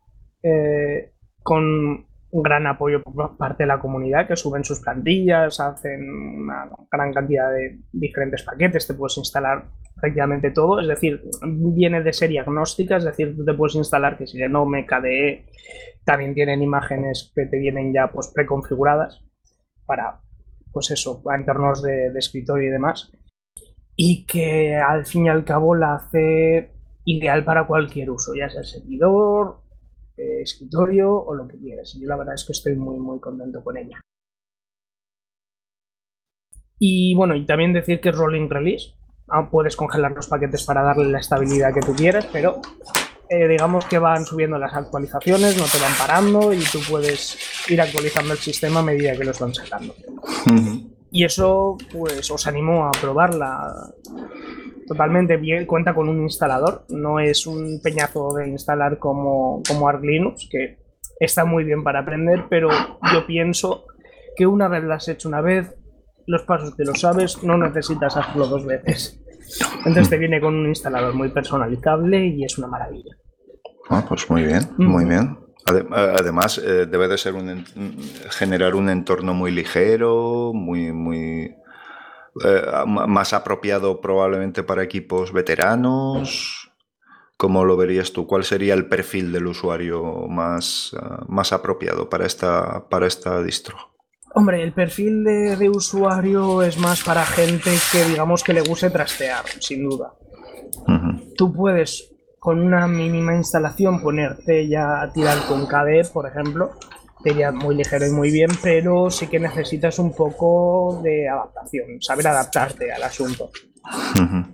[0.41, 1.11] eh,
[1.43, 6.69] con un gran apoyo por parte de la comunidad que suben sus plantillas, hacen una
[6.91, 12.41] gran cantidad de diferentes paquetes, te puedes instalar prácticamente todo, es decir, viene de serie
[12.41, 15.45] agnóstica, es decir, tú te puedes instalar que si no me KDE
[16.03, 19.23] también tienen imágenes que te vienen ya pues preconfiguradas
[19.85, 20.19] para
[20.73, 23.13] pues eso, para entornos de, de escritorio y demás,
[23.95, 26.73] y que al fin y al cabo la hace
[27.05, 29.61] ideal para cualquier uso, ya sea servidor,
[30.17, 31.97] eh, escritorio o lo que quieras.
[31.99, 33.99] Yo la verdad es que estoy muy, muy contento con ella.
[36.79, 38.93] Y bueno, y también decir que es rolling release.
[39.27, 42.61] Ah, puedes congelar los paquetes para darle la estabilidad que tú quieras, pero
[43.27, 47.37] eh, digamos que van subiendo las actualizaciones, no te van parando y tú puedes
[47.69, 49.95] ir actualizando el sistema a medida que los van sacando.
[51.15, 53.73] Y eso, pues os animo a probarla
[54.85, 60.03] totalmente bien, cuenta con un instalador, no es un peñazo de instalar como, como Arch
[60.03, 60.77] Linux, que
[61.17, 62.67] está muy bien para aprender, pero
[63.13, 63.85] yo pienso
[64.35, 65.73] que una vez lo has hecho una vez,
[66.27, 69.17] los pasos que lo sabes, no necesitas hacerlo dos veces.
[69.85, 73.15] Entonces te viene con un instalador muy personalizable y es una maravilla.
[73.89, 75.44] Ah, pues muy bien, muy bien.
[75.65, 77.65] Además, eh, debe de ser un
[78.29, 81.55] generar un entorno muy ligero, muy, muy
[82.43, 86.71] eh, más apropiado probablemente para equipos veteranos.
[87.37, 88.27] ¿Cómo lo verías tú?
[88.27, 93.77] ¿Cuál sería el perfil del usuario más, eh, más apropiado para esta, para esta distro?
[94.35, 99.45] Hombre, el perfil de, usuario es más para gente que digamos que le guste trastear,
[99.59, 100.13] sin duda.
[101.37, 102.14] Tú puedes
[102.45, 106.73] con una mínima instalación ponerte ya a tirar con KDE, por ejemplo,
[107.23, 112.27] sería muy ligero y muy bien, pero sí que necesitas un poco de adaptación, saber
[112.27, 113.49] adaptarte al asunto.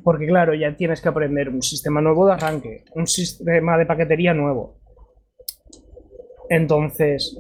[0.06, 4.34] Porque claro, ya tienes que aprender un sistema nuevo de arranque, un sistema de paquetería
[4.34, 4.80] nuevo.
[6.50, 7.38] Entonces,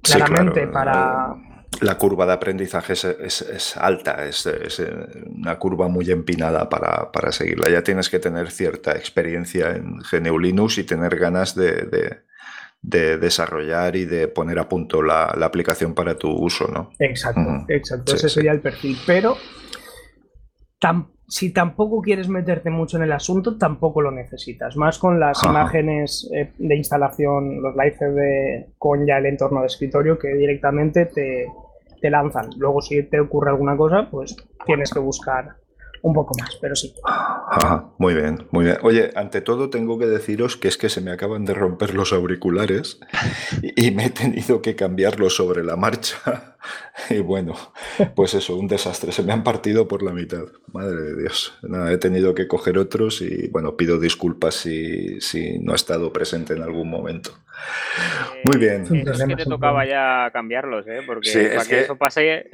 [0.00, 1.34] claramente para...
[1.80, 4.46] La curva de aprendizaje es, alta, es,
[5.26, 7.70] una curva muy empinada para, seguirla.
[7.70, 12.22] Ya tienes que tener cierta experiencia en GNU Linux y tener ganas de
[12.82, 16.90] de desarrollar y de poner a punto la, aplicación para tu uso, ¿no?
[16.98, 18.14] Exacto, exacto.
[18.14, 18.96] Ese sería el perfil.
[19.06, 19.36] Pero
[21.28, 24.76] si tampoco quieres meterte mucho en el asunto, tampoco lo necesitas.
[24.76, 29.68] Más con las imágenes eh, de instalación, los live de, con ya el entorno de
[29.68, 31.46] escritorio que directamente te,
[32.02, 32.50] te lanzan.
[32.58, 34.36] Luego, si te ocurre alguna cosa, pues
[34.66, 35.56] tienes que buscar
[36.02, 36.92] un poco más, pero sí.
[37.98, 38.78] muy bien, muy bien.
[38.82, 42.12] Oye, ante todo tengo que deciros que es que se me acaban de romper los
[42.12, 42.98] auriculares
[43.62, 46.18] y, me he tenido que cambiarlos sobre la marcha.
[47.10, 47.54] Y bueno,
[48.14, 49.10] pues eso, un desastre.
[49.10, 50.44] Se me han partido por la mitad.
[50.72, 51.54] Madre de Dios.
[51.62, 56.12] Nada, he tenido que coger otros y bueno, pido disculpas si, si no he estado
[56.12, 57.32] presente en algún momento.
[58.44, 58.82] Muy bien.
[58.82, 61.00] es que te tocaba ya cambiarlos, ¿eh?
[61.06, 62.50] porque para que, eso pase.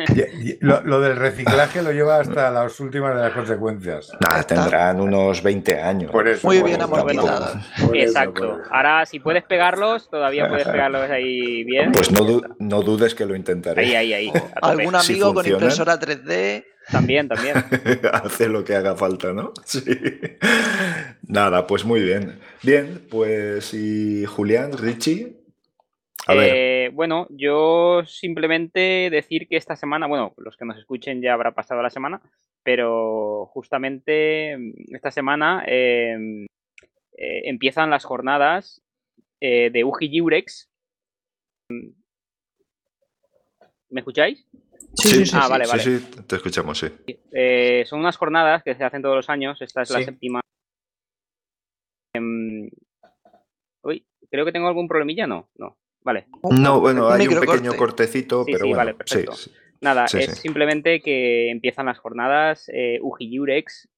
[0.60, 4.12] lo, del reciclaje lo lleva hasta las últimas de las consecuencias.
[4.20, 6.12] Nada, tendrán unos 20 años.
[6.42, 7.56] Muy bien amortizados.
[7.94, 8.60] Exacto.
[8.70, 11.92] Ahora, si puedes pegarlos, todavía puedes pegarlos ahí bien.
[11.92, 13.82] Pues no, no dudes que lo intentaré.
[13.82, 14.32] Ahí, ahí, ahí.
[14.60, 16.64] Algún amigo con impresora 3D.
[16.90, 17.56] También, también.
[18.12, 19.52] Hace lo que haga falta, ¿no?
[19.64, 19.84] Sí.
[21.26, 22.40] Nada, pues muy bien.
[22.62, 25.36] Bien, pues y Julián, Richie.
[26.26, 26.52] A ver.
[26.54, 31.52] Eh, bueno, yo simplemente decir que esta semana, bueno, los que nos escuchen ya habrá
[31.52, 32.22] pasado la semana,
[32.62, 34.56] pero justamente
[34.92, 36.46] esta semana em,
[37.16, 38.82] eh, empiezan las jornadas
[39.40, 40.70] eh, de UGI Jurex.
[41.68, 44.46] ¿Me escucháis?
[44.94, 45.82] Sí, sí, ah, vale, vale.
[45.82, 46.88] sí, te escuchamos, sí.
[47.32, 49.60] Eh, son unas jornadas que se hacen todos los años.
[49.60, 50.40] Esta es la séptima.
[52.14, 52.68] Em,
[53.82, 55.48] uy, creo que tengo algún problemilla, ¿no?
[55.56, 56.26] No, vale.
[56.50, 58.76] No, bueno, hay un pequeño cortecito, pero bueno.
[58.76, 59.32] Vale, perfecto.
[59.80, 63.88] Nada, es simplemente que empiezan las jornadas eh, UGI Jurex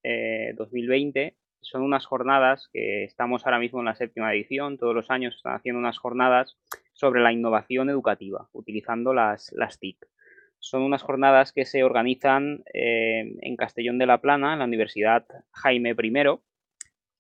[0.57, 1.23] 2020.
[1.23, 4.79] Eh, son unas jornadas que estamos ahora mismo en la séptima edición.
[4.79, 6.57] Todos los años están haciendo unas jornadas
[6.95, 10.07] sobre la innovación educativa, utilizando las, las TIC.
[10.65, 15.27] Son unas jornadas que se organizan eh, en Castellón de la Plana, en la Universidad
[15.53, 16.39] Jaime I,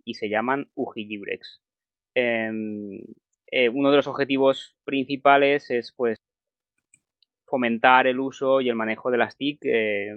[0.07, 1.20] y se llaman UGI
[2.14, 3.01] em,
[3.53, 6.16] eh, uno de los objetivos principales es pues
[7.45, 10.16] fomentar el uso y el manejo de las TIC eh,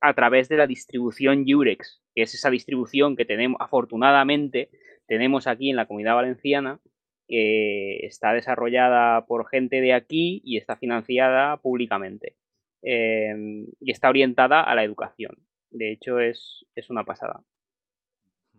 [0.00, 4.70] a través de la distribución Jurex, que es esa distribución que tenemos, afortunadamente,
[5.06, 6.78] tenemos aquí en la comunidad valenciana,
[7.26, 12.36] que está desarrollada por gente de aquí y está financiada públicamente.
[12.82, 15.36] Em, y está orientada a la educación.
[15.70, 17.42] De hecho, es, una pasada.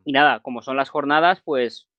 [0.06, 1.90] Y nada, como son las jornadas, pues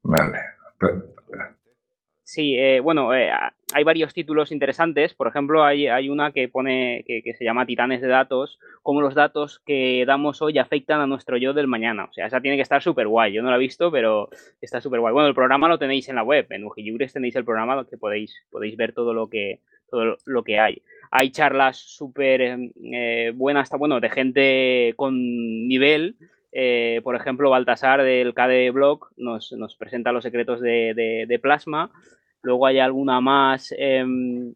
[0.03, 0.39] Vale.
[2.29, 3.31] Sí, eh, bueno, eh,
[3.73, 5.15] hay varios títulos interesantes.
[5.15, 9.61] Por ejemplo, hay, una que pone que, se llama Titanes de Datos, cómo los datos
[9.65, 12.07] que damos hoy afectan a nuestro yo del mañana.
[12.07, 13.33] O sea, esa tiene que estar súper guay.
[13.33, 14.29] Yo no la he visto, pero
[14.61, 15.13] está súper guay.
[15.13, 16.49] Bueno, el programa lo tenéis en la web.
[16.51, 20.59] En Ujiyures tenéis el programa donde podéis, podéis ver todo lo que, todo lo que
[20.59, 20.83] hay.
[21.13, 22.41] Hay charlas súper
[22.93, 25.15] eh, buenas, bueno, de gente con
[25.69, 26.17] nivel.
[27.03, 31.91] Por ejemplo, Baltasar del KD Blog nos, nos presenta los secretos de, de Plasma.
[32.43, 34.55] Luego hay alguna más em,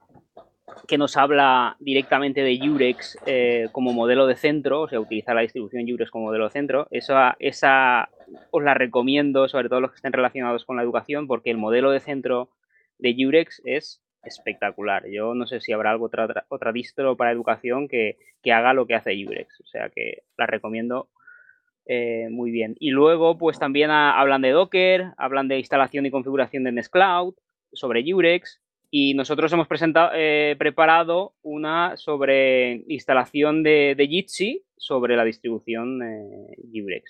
[0.86, 5.42] que nos habla directamente de Jurex eh, como modelo de centro, o sea, utilizar la
[5.42, 6.86] distribución Jurex como modelo de centro.
[6.90, 8.08] Esa, esa
[8.50, 11.90] os la recomiendo, sobre todo los que estén relacionados con la educación, porque el modelo
[11.90, 12.50] de centro
[12.98, 15.08] de Jurex es espectacular.
[15.10, 18.16] Yo no sé si habrá algo otra, otra distro para educación que,
[18.52, 19.60] haga lo que hace Jurex.
[19.60, 21.08] O sea que la recomiendo
[21.92, 22.76] eh, muy bien.
[22.78, 27.34] Y luego, pues también hablan de Docker, hablan de instalación y configuración de Nextcloud,
[27.72, 28.60] sobre Jurex
[28.90, 36.56] y nosotros hemos presentado, eh, preparado una sobre instalación de, Jitsi sobre la distribución eh,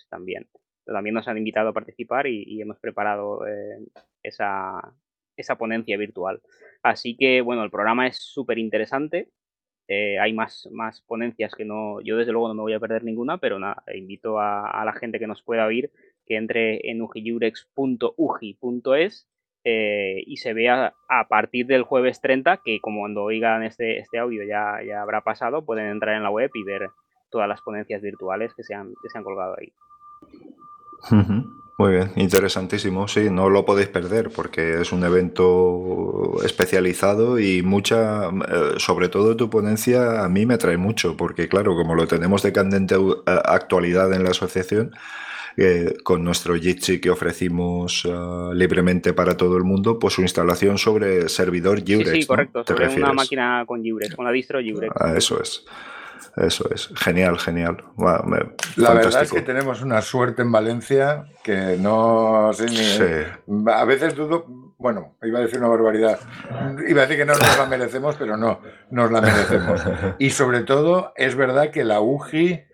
[0.09, 0.49] también.
[0.85, 3.79] También nos han invitado a participar y, hemos preparado eh,
[4.23, 4.95] esa,
[5.37, 6.41] esa, ponencia virtual.
[6.83, 9.29] Así que, bueno, el programa es súper interesante.
[10.21, 13.39] Hay más, más ponencias que no, yo desde luego no me voy a perder ninguna,
[13.39, 15.91] pero nada, invito a, la gente que nos pueda oír
[16.27, 19.27] que entre en ujijurex.uji.es
[19.65, 24.19] eh, y se vea a partir del jueves 30, que como cuando oigan este, este
[24.19, 26.91] audio ya, ya habrá pasado, pueden entrar en la web y ver
[27.31, 29.73] todas las ponencias virtuales que se han, que se han colgado ahí.
[31.81, 33.09] Muy bien, interesantísimo.
[33.09, 39.35] Sí, no lo podéis perder porque es un evento especializado y mucha, eh, sobre todo
[39.35, 44.13] tu ponencia a mí me trae mucho porque claro, como lo tenemos de candente actualidad
[44.13, 44.91] en la asociación,
[45.57, 50.77] eh, con nuestro Jitsi que ofrecimos uh, libremente para todo el mundo, pues su instalación
[50.77, 52.11] sobre servidor Jurex.
[52.11, 54.93] Sí, sí correcto, sobre una máquina con Jurex, con la distro Jurex.
[55.01, 55.65] Ah, eso es.
[56.37, 57.85] Eso es, genial, genial.
[58.77, 63.71] la verdad es que tenemos una suerte en Valencia que no sé ni.
[63.71, 64.45] A veces dudo,
[64.79, 66.21] bueno, iba a decir una barbaridad.
[66.87, 68.61] Iba a decir que no nos la merecemos, pero no,
[68.91, 69.83] nos la merecemos.
[70.19, 72.71] Y sobre todo, es verdad que la UGI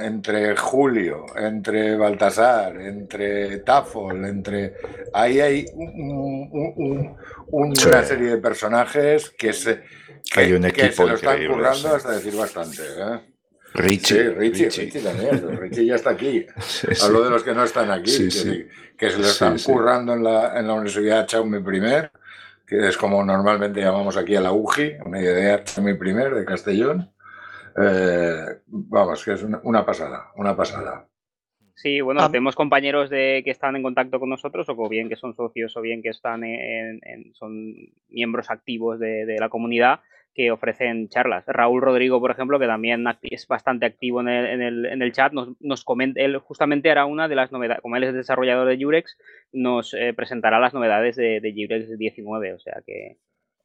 [0.00, 4.74] entre Julio, entre Baltasar, entre Tafol, entre.
[5.12, 5.66] Ahí hay
[7.50, 9.82] una serie de personajes que se,
[10.22, 12.82] que, hay un equipo lo están currando hasta decir bastante.
[12.82, 13.20] ¿eh?
[13.74, 15.58] Richie, sí, Richie, Richie, también.
[15.58, 16.46] Richie ya está aquí.
[17.02, 18.28] Hablo de los que no están aquí,
[18.96, 22.08] que, se lo están currando en la, en la Universidad Chaume I,
[22.66, 27.12] que es como normalmente llamamos aquí a la UGI, una idea Chaume I de Castellón.
[27.80, 31.06] Eh, vamos, que es una, pasada, una pasada.
[31.78, 32.28] Sí, bueno, ah.
[32.28, 35.80] tenemos compañeros de, que están en contacto con nosotros, o bien que son socios, o
[35.80, 37.00] bien que están en,
[37.34, 37.72] son
[38.08, 40.00] miembros activos de, la comunidad,
[40.34, 41.44] que ofrecen charlas.
[41.46, 45.50] Raúl Rodrigo, por ejemplo, que también es bastante activo en el, en el, chat, nos,
[45.60, 49.16] nos, comenta, él justamente hará una de las novedades, como él es desarrollador de Jurex,
[49.52, 53.18] nos eh, presentará las novedades de, de Jurex 19, o sea que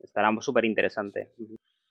[0.04, 1.30] estará súper interesante.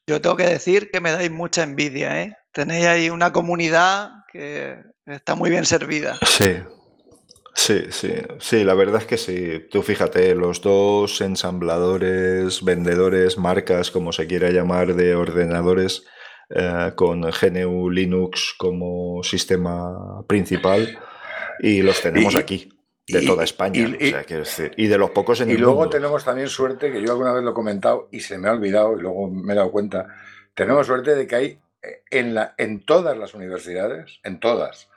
[0.07, 2.37] Yo tengo que decir que me dais mucha envidia, ¿eh?
[2.53, 4.77] Tenéis ahí una comunidad que
[5.07, 6.19] está muy bien servida.
[6.27, 6.63] Sí,
[7.55, 9.67] Sí, sí, sí, la verdad es que sí.
[9.71, 16.05] Tú fíjate, los dos ensambladores, vendedores, marcas, como se quiera llamar, de ordenadores,
[16.49, 20.99] eh, con GNU Linux como sistema principal,
[21.61, 22.71] y los tenemos aquí,
[23.07, 23.97] de toda España.
[24.77, 27.51] Y, de los pocos en Y luego tenemos también suerte, que yo alguna vez lo
[27.51, 30.09] he comentado y se me ha olvidado, y luego me he dado cuenta,
[30.55, 31.59] tenemos suerte de que hay
[32.11, 34.89] en, la, en todas las universidades, en todas,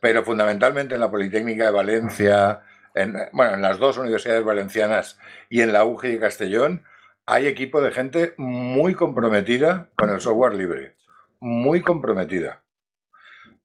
[0.00, 2.62] pero fundamentalmente en la Politécnica de Valencia,
[2.94, 5.18] en, bueno, en las dos universidades valencianas
[5.48, 6.84] y en la UGI de Castellón,
[7.26, 10.96] hay equipo de gente muy comprometida con el software libre,
[11.40, 12.62] muy comprometida.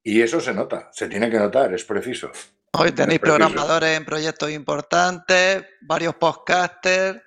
[0.04, 2.32] Y eso se nota, se tiene que notar, es preciso.
[2.74, 7.22] Hoy tenéis programadores en proyectos importantes, varios podcasters.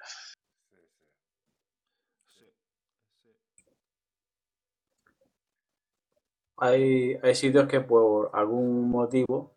[6.64, 9.54] Hay, sitios que por algún motivo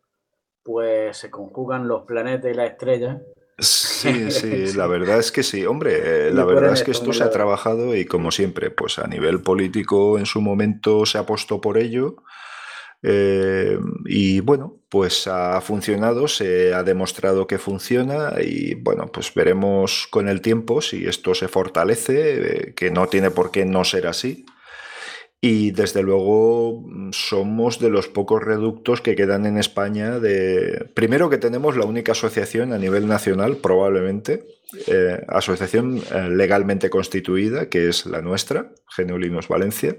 [0.64, 3.22] pues se conjugan los planetas y las estrellas.
[3.58, 5.66] Sí, sí, la verdad es que sí.
[5.66, 9.08] Hombre, eh, la verdad es que esto se ha trabajado y como siempre, pues a
[9.08, 12.18] nivel político en su momento se ha puesto por ello.
[13.02, 20.08] Eh, y bueno, pues ha funcionado, se ha demostrado que funciona y bueno, pues veremos
[20.10, 24.08] con el tiempo si esto se fortalece, eh, que no tiene por qué no ser
[24.08, 24.46] así.
[25.40, 30.90] Y desde luego mm, somos de los pocos reductos que quedan en España de...
[30.94, 34.46] Primero que tenemos la única asociación a nivel nacional, probablemente,
[34.88, 39.96] eh, asociación eh, legalmente constituida, que es la nuestra, Genulinos Valencia.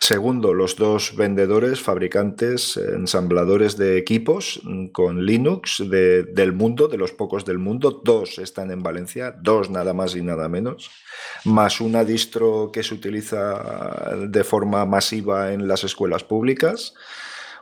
[0.00, 7.12] Segundo, los dos vendedores, fabricantes, ensambladores de equipos mm, con Linux del mundo, de los
[7.12, 8.02] pocos del mundo.
[8.04, 10.90] Dos están en Valencia, dos nada más y nada menos.
[11.46, 16.92] Más una distro que se utiliza de forma masiva en las escuelas públicas.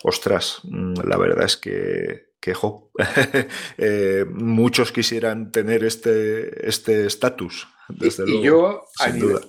[0.03, 2.55] Ostras, mm, la verdad es que que
[3.79, 7.69] eh, muchos quisieran tener este estatus.
[8.01, 8.87] Este y, yo,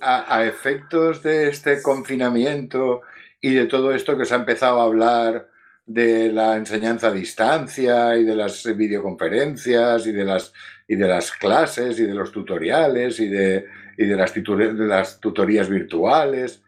[0.02, 3.02] a, efectos de este confinamiento
[3.40, 5.48] y de todo esto que se ha empezado a hablar
[5.86, 10.54] de la enseñanza a distancia y de las videoconferencias y de las,
[10.88, 13.66] y de las clases y de los tutoriales y de,
[13.98, 16.64] de, las, de las tutorías virtuales,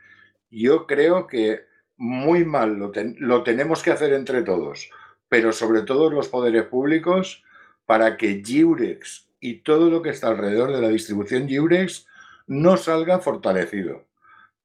[0.50, 1.66] yo creo que
[1.98, 4.90] muy mal lo, lo tenemos que hacer entre todos
[5.34, 7.44] pero sobre todo los poderes públicos,
[7.88, 12.06] para que Giurex y todo lo que está alrededor de la distribución Giurex
[12.46, 14.06] no salga fortalecido.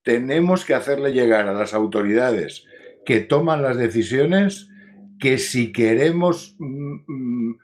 [0.02, 2.66] Tenemos que hacerle llegar a las autoridades
[3.06, 4.68] que toman las decisiones
[5.18, 7.58] que si queremos, mm, mm,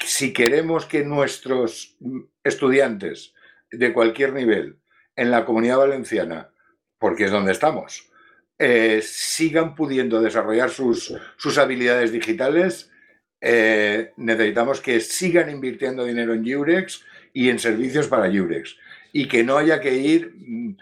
[0.00, 1.96] si queremos que nuestros
[2.42, 3.34] estudiantes
[3.70, 4.80] de cualquier nivel
[5.14, 6.50] en la comunidad valenciana,
[6.98, 8.07] porque es donde estamos,
[8.58, 12.90] eh, sigan pudiendo desarrollar sus, sus habilidades digitales,
[13.40, 18.76] eh, necesitamos que sigan invirtiendo dinero en Jurex y en servicios para Jurex.
[19.12, 20.76] Y que no haya que ir, mm,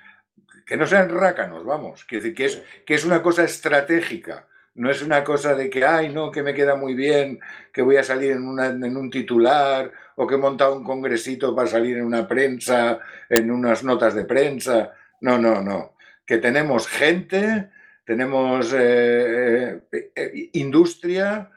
[0.64, 4.48] que no sean rácanos, vamos, que, que, es, que es una cosa estratégica.
[4.74, 7.40] No es una cosa de que, ay, no, que me queda muy bien,
[7.72, 11.68] que voy a salir en, en un titular o que he montado un congresito para
[11.68, 14.92] salir en una prensa, en unas notas de prensa.
[15.20, 15.95] No, no, no
[16.26, 17.70] que tenemos gente,
[18.04, 21.50] tenemos eh, eh, eh, industria,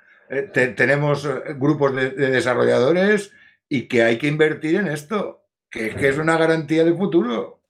[0.54, 3.32] tenemos grupos de, desarrolladores
[3.68, 7.62] y que hay que invertir en esto, que, es una garantía de futuro,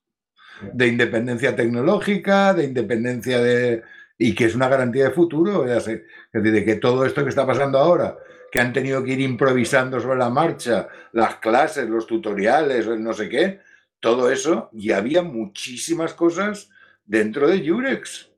[0.73, 3.83] de independencia tecnológica, de independencia de...
[4.17, 7.47] y que es una garantía de futuro, es decir, de que todo esto que está
[7.47, 8.17] pasando ahora,
[8.51, 13.29] que han tenido que ir improvisando sobre la marcha, las clases, los tutoriales, no sé
[13.29, 13.61] qué,
[14.01, 16.69] todo eso, y había muchísimas cosas
[17.09, 18.31] dentro de Jurex.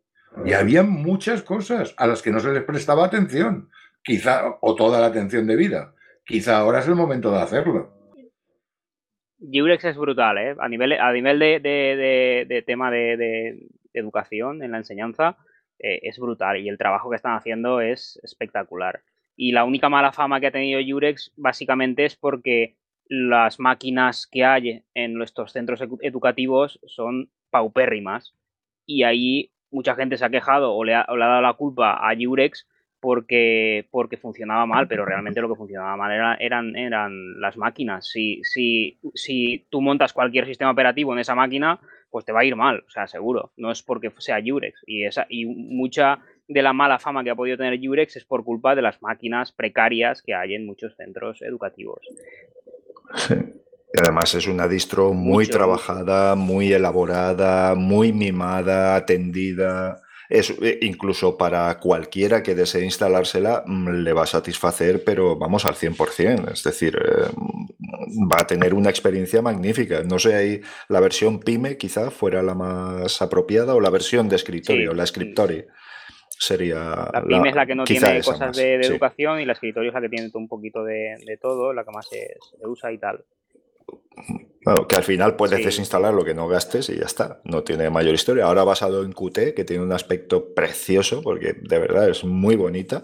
[0.46, 3.70] Y había muchas cosas a las que no se les prestaba atención,
[4.02, 5.94] quizá, o toda la atención debida.
[6.26, 7.94] Quizá ahora es el momento de hacerlo.
[9.40, 10.56] Jurex es brutal, ¿eh?
[10.58, 15.36] A nivel, a nivel de, tema de, educación en la enseñanza,
[15.78, 19.02] eh, es brutal y el trabajo que están haciendo es espectacular.
[19.36, 24.46] Y la única mala fama que ha tenido Jurex básicamente es porque las máquinas que
[24.46, 28.34] hay en nuestros centros educativos son paupérrimas
[28.92, 32.68] y ahí mucha gente se ha quejado o le ha, dado la culpa a Jurex
[33.00, 38.08] porque, porque funcionaba mal, pero realmente lo que funcionaba mal eran, eran las máquinas.
[38.08, 41.80] Si, si, si tú montas cualquier sistema operativo en esa máquina,
[42.12, 43.54] pues te va a ir mal, o sea, seguro.
[43.58, 44.84] No es porque sea Jurex.
[44.86, 48.44] Y, esa, y mucha de la mala fama que ha podido tener Jurex es por
[48.44, 52.02] culpa de las máquinas precarias que hay en muchos centros educativos.
[53.16, 53.36] Sí.
[53.94, 60.02] Y además es una distro muy trabajada, muy elaborada, muy mimada, atendida.
[60.30, 65.66] Es, eh, incluso para cualquiera que desee instalársela mm, le va a satisfacer, pero vamos
[65.66, 66.54] al 100%.
[66.54, 67.28] Es decir, eh,
[68.32, 70.04] va a tener una experiencia magnífica.
[70.04, 74.38] No sé, ahí la versión PyME quizá fuera la más apropiada o la versión de
[74.38, 75.66] escritorio, la Scriptory.
[76.30, 79.94] Sería la PyME es la que no tiene cosas de, educación y la escritorio es
[79.94, 83.22] la que tiene un poquito de, todo, la que más se usa y tal
[84.88, 87.42] que al final puedes desinstalar lo que no gastes y ya está.
[87.44, 88.46] No tiene mayor historia.
[88.46, 93.04] Ahora basado en Qt, que tiene un aspecto precioso, porque de verdad es muy bonita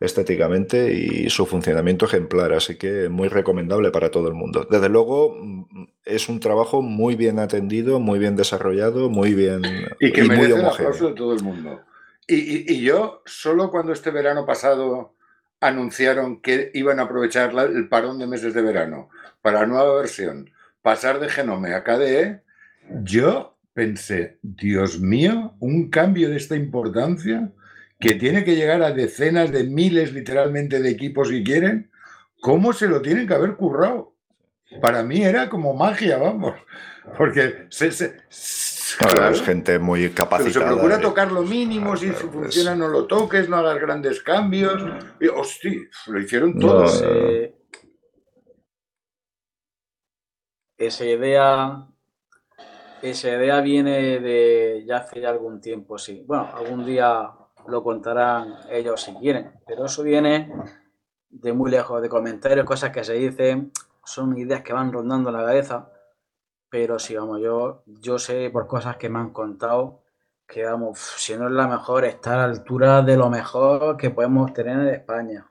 [0.00, 4.66] estéticamente y su funcionamiento ejemplar, así que muy recomendable para todo el mundo.
[4.70, 9.62] Desde luego mm, es un trabajo muy bien atendido, muy bien desarrollado, muy bien
[10.00, 11.80] y que merece el aplauso de todo el mundo.
[12.28, 15.14] Y, yo solo cuando este verano pasado
[15.60, 19.08] anunciaron que iban a aprovechar el parón de meses de verano
[19.46, 20.50] para la nueva versión
[20.82, 22.42] pasar de Genome a KDE,
[23.04, 27.52] yo pensé, Dios mío, un cambio de esta importancia
[28.00, 31.92] que tiene que llegar a decenas de miles literalmente de equipos si quieren,
[32.40, 34.14] ¿cómo se lo tienen que haber currado?
[34.82, 36.56] Para mí era como magia, vamos,
[37.16, 40.70] porque se, es gente muy capacitada.
[40.70, 44.82] se procura tocar lo mínimo, ah, si funciona no lo toques, no hagas grandes cambios.
[45.20, 47.00] Y, hostia, lo hicieron todos.
[50.78, 51.86] Esa idea,
[53.02, 56.24] esa idea viene de ya hace algún tiempo, sí.
[56.26, 57.30] Bueno, algún día
[57.66, 60.52] lo contarán ellos si quieren, pero eso viene
[61.28, 63.72] de muy lejos, de comentarios, cosas que se dicen,
[64.04, 65.90] son ideas que van rondando la cabeza,
[66.68, 70.02] pero sí, vamos, yo, yo sé por cosas que me han contado
[70.46, 74.10] que, vamos, si no es la mejor, está a la altura de lo mejor que
[74.10, 75.46] podemos tener en España.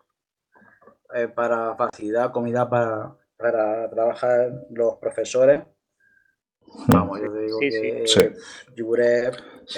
[1.14, 5.62] Eh, para facilidad, comida para, para trabajar los profesores.
[6.88, 8.20] Vamos, yo te digo que sí.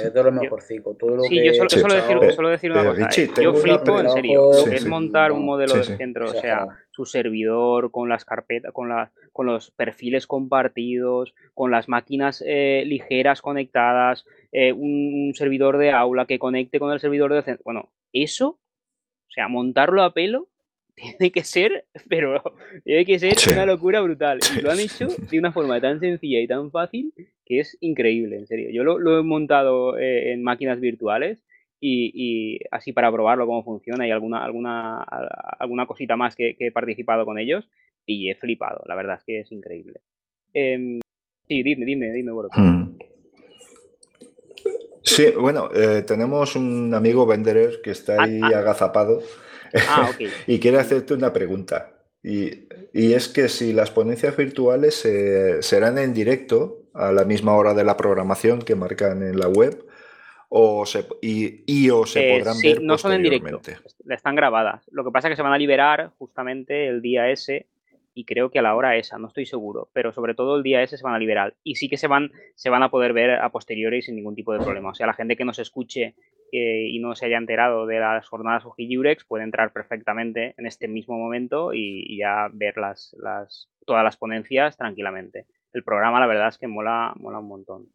[0.03, 0.97] es de lo mejorcitos.
[0.97, 3.09] Todo lo sí, yo solo, solo, decir, solo decir una cosa.
[3.21, 3.29] Eh.
[3.41, 8.09] yo flipo, en serio, es montar un modelo de centro, o sea, su servidor con
[8.09, 14.71] las carpetas, con, la, con los perfiles compartidos, con las máquinas eh, ligeras conectadas, eh,
[14.71, 17.63] un, un, servidor de aula que conecte con el servidor de centro.
[17.65, 18.47] Bueno, eso,
[19.27, 20.47] o sea, montarlo a pelo
[21.17, 22.41] tiene que ser, pero
[22.83, 24.39] tiene que ser una locura brutal.
[24.57, 27.13] Y lo han hecho de una forma tan sencilla y tan fácil
[27.45, 28.69] que es increíble, en serio.
[28.71, 31.43] Yo lo, he montado eh, en máquinas virtuales
[31.79, 35.03] y, así para probarlo cómo funciona y alguna, alguna,
[35.59, 37.69] alguna cosita más que, he participado con ellos
[38.05, 38.83] y he flipado.
[38.87, 40.01] La verdad es que es increíble.
[40.53, 40.99] Em,
[41.47, 42.49] sí, dime, dime, dime, bueno.
[42.53, 42.97] Hmm.
[45.03, 48.57] Sí, bueno, eh, tenemos un amigo venderer que está ahí ah, ah.
[48.59, 49.21] agazapado
[49.89, 50.11] Ah,
[50.45, 51.93] y quiere hacerte una pregunta.
[52.23, 55.07] Y, es que si las ponencias virtuales
[55.61, 59.85] serán en directo a la misma hora de la programación que marcan en la web
[60.49, 63.61] o se, y, o se eh, podrán ver no son en directo,
[64.09, 64.83] están grabadas.
[64.91, 67.67] Lo que pasa es que se van a liberar justamente el día ese
[68.17, 70.81] y creo que a la hora esa, no estoy seguro, pero sobre todo el día
[70.81, 73.29] ese se van a liberar y sí que se van, se van a poder ver
[73.29, 74.89] a posteriori sin ningún tipo de problema.
[74.89, 76.15] O sea, la gente que nos escuche
[76.51, 80.87] eh, y no se haya enterado de las jornadas Urex puede entrar perfectamente en este
[80.87, 85.45] mismo momento y, ya ver las, las, todas las ponencias tranquilamente.
[85.71, 87.85] El programa, la verdad es que mola, mola un montón.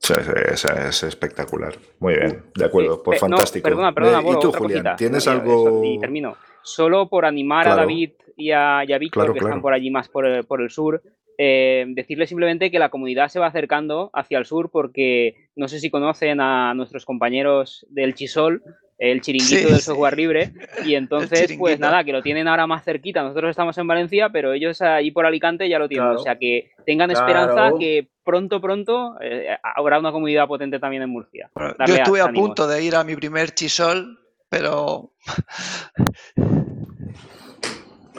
[0.00, 1.74] Es, es, espectacular.
[1.98, 3.64] Muy bien, de acuerdo, pues fantástico.
[3.64, 5.82] perdona, perdona, ¿Y tú, Julián, tienes algo...?
[5.82, 10.08] Y termino solo por animar a David y a, Víctor, que están por allí más
[10.08, 11.02] por el, por el sur,
[11.36, 15.80] eh, decirle simplemente que la comunidad se va acercando hacia el sur porque no sé
[15.80, 18.62] si conocen a nuestros compañeros del Chisol,
[18.98, 20.52] el chiringuito del software libre,
[20.84, 23.22] y entonces, pues nada, que lo tienen ahora más cerquita.
[23.22, 26.10] Nosotros estamos en Valencia, pero ellos allí por Alicante ya lo tienen.
[26.10, 31.10] o sea que tengan esperanza que pronto, pronto eh, habrá una comunidad potente también en
[31.10, 31.50] Murcia.
[31.86, 34.18] yo estuve a punto de ir a mi primer Chisol
[34.54, 35.10] pero...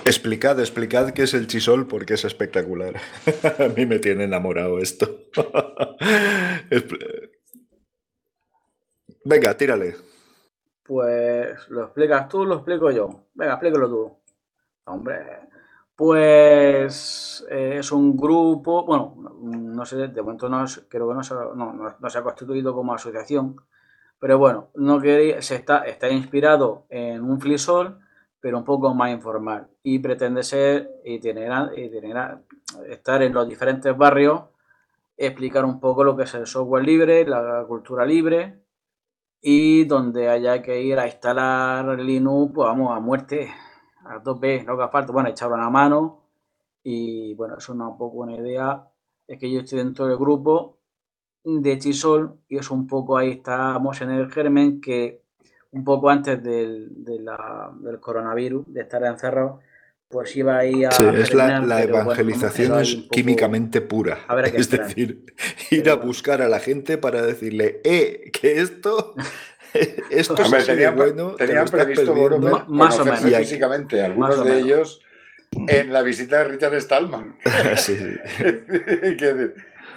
[0.04, 2.96] Explicad, explicad qué es el chisol porque es espectacular.
[3.60, 5.22] A mí me tiene enamorado esto.
[9.24, 9.96] Venga, tírale.
[10.84, 13.28] Pues lo explicas tú, lo explico yo.
[13.34, 14.20] Venga, explícalo tú.
[14.88, 15.26] Hombre,
[15.96, 21.24] pues eh, es un grupo, bueno, no sé, de momento no creo que no
[22.00, 23.56] no se ha constituido como asociación,
[24.20, 28.00] pero bueno, no quería, se está, está inspirado en un flisol,
[28.40, 29.68] pero un poco más informal.
[29.84, 31.52] Y pretende ser y tener
[32.90, 34.44] estar en los diferentes barrios
[35.18, 38.62] explicar un poco lo que es el software libre, la cultura libre
[39.42, 43.52] y donde haya que ir a instalar Linux, pues vamos a muerte,
[44.06, 46.24] a tope, lo que falta, bueno, echarlo a la mano.
[46.84, 48.88] Y bueno, eso es una un poco una idea,
[49.28, 50.80] es que yo estoy dentro del grupo
[51.46, 55.22] de Chisol y es un poco ahí estamos en el germen que
[55.72, 59.60] un poco antes del, del coronavirus, de estar encerrado,
[60.08, 60.92] pues iba ahí a...
[60.92, 64.20] Sí, es la, la evangelización es químicamente pura.
[64.54, 65.26] es decir,
[65.72, 69.14] ir a buscar a la gente para decirle, eh, que esto...
[70.10, 72.16] Esto es tenían, bueno, tenían previsto
[72.70, 75.02] más o menos físicamente algunos de ellos
[75.68, 77.36] en la visita de Richard Stallman.
[77.76, 78.46] sí, sí.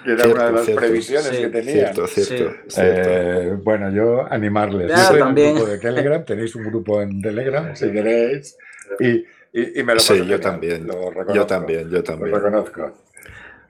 [0.05, 1.95] Que, era una de las previsiones que tenían.
[1.95, 2.55] Cierto, cierto.
[2.77, 4.89] Eh, bueno, yo animarles.
[4.91, 5.49] yo soy también.
[5.49, 8.57] un grupo de Telegram, tenéis un grupo en Telegram, si queréis.
[9.01, 10.87] Y, y, me lo Sí, yo también.
[11.35, 12.31] yo también, yo también.
[12.31, 12.93] Lo reconozco.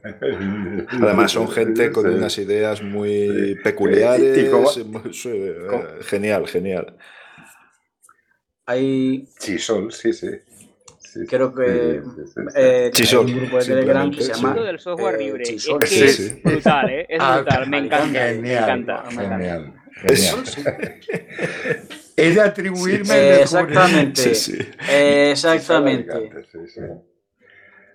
[0.03, 4.39] Además son gente con unas ideas muy peculiares.
[4.39, 5.62] Eh,
[6.03, 6.97] genial, genial.
[8.66, 9.29] Hay...
[9.39, 10.12] Sí, Sol, sí,
[11.13, 11.27] sí.
[11.27, 12.03] Creo que
[12.55, 15.43] eh, hay un grupo de Telegram que se llama del software eh, libre.
[15.45, 17.07] Es, que es brutal, ¿eh?
[17.09, 18.07] Es ah, brutal, me encanta.
[18.07, 19.05] Genial, me encanta.
[19.11, 19.31] Genial.
[19.31, 19.75] genial.
[22.17, 24.35] es de atribuirme eh, Exactamente.
[24.35, 26.13] Sí, Exactamente.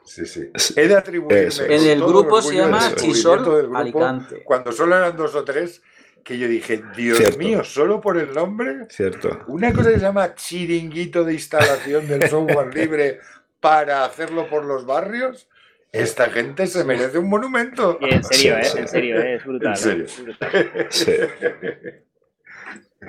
[0.05, 0.51] Sí, sí.
[0.75, 1.47] He de atribuirme.
[1.65, 4.43] En el grupo se llama Chisol Alicante.
[4.43, 5.81] Cuando solo eran dos o tres,
[6.23, 8.87] que yo dije, Dios mío, solo por el nombre.
[8.89, 9.43] Cierto.
[9.47, 13.19] Una cosa que se llama chiringuito de instalación del software libre
[13.59, 15.49] para hacerlo por los barrios.
[15.91, 17.99] Esta gente se merece un monumento.
[18.01, 18.67] en serio, ¿eh?
[18.77, 19.35] En serio, ¿eh?
[19.35, 19.73] es brutal.
[19.73, 20.03] ¿eh?
[20.05, 20.87] Es brutal.
[20.89, 21.11] Sí.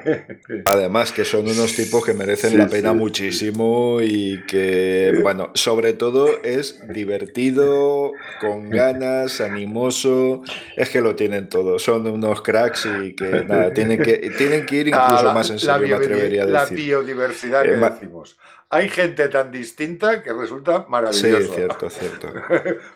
[0.65, 6.43] Además que son unos tipos que merecen la pena muchísimo y que, bueno, sobre todo
[6.43, 10.43] es divertido, con ganas, animoso,
[10.77, 14.77] es que lo tienen todo, son unos cracks y que nada, tienen que, tienen que
[14.77, 16.79] ir ah, incluso más en serio, me atrevería a decir.
[16.79, 18.39] La biodiversidad que eh, decimos.
[18.71, 21.47] Hay gente tan distinta que resulta maravilloso.
[21.47, 22.33] Sí, cierto, cierto.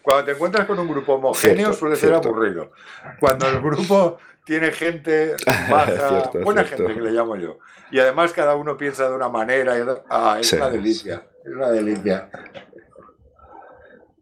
[0.02, 2.72] Cuando te encuentras con un grupo homogéneo suele ser aburrido.
[3.20, 4.18] Cuando el grupo
[4.48, 5.34] tiene gente
[5.70, 7.58] baja, buena gente que le llamo yo.
[7.92, 9.74] Y además cada uno piensa de una manera.
[10.08, 12.30] ah, es una delicia, es una delicia.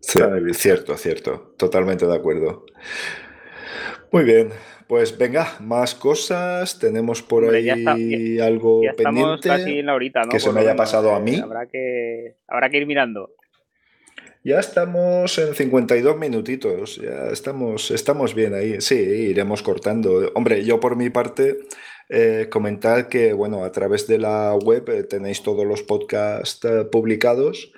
[0.01, 2.67] Cierto, cierto, totalmente de acuerdo.
[4.11, 4.51] Muy bien,
[4.89, 6.79] pues venga, más cosas.
[6.81, 9.85] Tenemos por ahí algo pendiente
[10.29, 11.37] que se me haya pasado a mí.
[11.37, 13.36] Habrá que, habrá que ir mirando.
[14.47, 18.81] Ya estamos en 52 minutitos, ya estamos, estamos bien ahí.
[18.81, 20.31] Sí, iremos cortando.
[20.37, 21.59] Hombre, yo por mi parte,
[22.09, 26.85] eh, comentar que, bueno, a través de la web eh, tenéis todos los podcasts eh,
[26.85, 27.73] publicados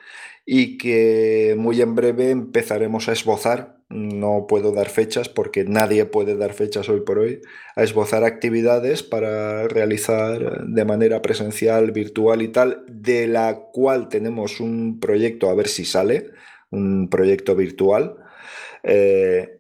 [0.44, 6.36] y que muy en breve empezaremos a esbozar, no puedo dar fechas porque nadie puede
[6.36, 7.40] dar fechas hoy por hoy,
[7.76, 14.60] a esbozar actividades para realizar de manera presencial, virtual y tal, de la cual tenemos
[14.60, 16.30] un proyecto a ver si sale
[16.70, 18.16] un proyecto virtual.
[18.82, 19.58] Eh,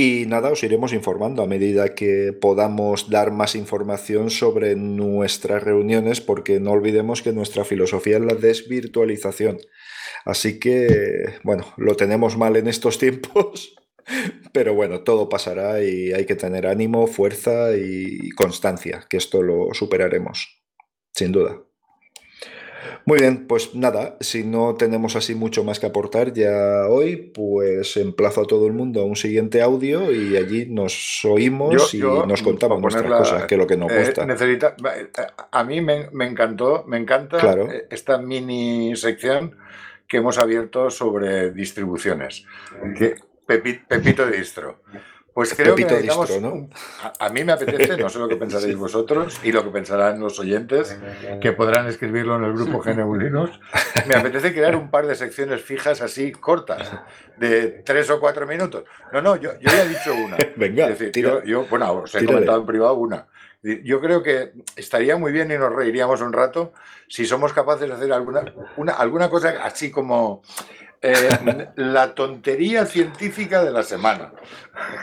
[0.00, 6.20] y nada, os iremos informando a medida que podamos dar más información sobre nuestras reuniones,
[6.20, 9.58] porque no olvidemos que nuestra filosofía es la desvirtualización.
[10.24, 13.74] Así que, bueno, lo tenemos mal en estos tiempos,
[14.52, 19.74] pero bueno, todo pasará y hay que tener ánimo, fuerza y constancia, que esto lo
[19.74, 20.62] superaremos,
[21.12, 21.67] sin duda.
[23.04, 27.96] Muy bien, pues nada, si no tenemos así mucho más que aportar ya hoy, pues
[27.96, 32.42] emplazo a todo el mundo a un siguiente audio y allí nos oímos y nos
[32.42, 34.26] contamos nuestras cosas, que es lo que nos eh, gusta.
[34.26, 35.08] necesita, eh,
[35.50, 39.56] a mí me, encantó, me encanta eh, esta mini sección
[40.06, 42.44] que hemos abierto sobre distribuciones.
[42.96, 43.16] Que,
[43.46, 44.82] Pepito Distro.
[45.38, 49.62] Pues creo que a, mí me apetece, no sé lo que pensaréis vosotros y lo
[49.62, 50.98] que pensarán los oyentes,
[51.40, 53.60] que podrán escribirlo en el grupo Geneulinos.
[54.08, 56.90] Me apetece crear un par de secciones fijas así cortas,
[57.36, 58.82] de tres o cuatro minutos.
[59.12, 60.38] No, no, yo, yo ya he dicho una.
[60.56, 60.92] Venga,
[61.44, 63.28] yo, bueno, os he comentado en privado una.
[63.62, 66.72] Yo creo que estaría muy bien y nos reiríamos un rato
[67.06, 68.42] si somos capaces de hacer alguna,
[68.76, 70.42] una, alguna cosa así como
[71.00, 74.32] eh, la tontería científica de la semana.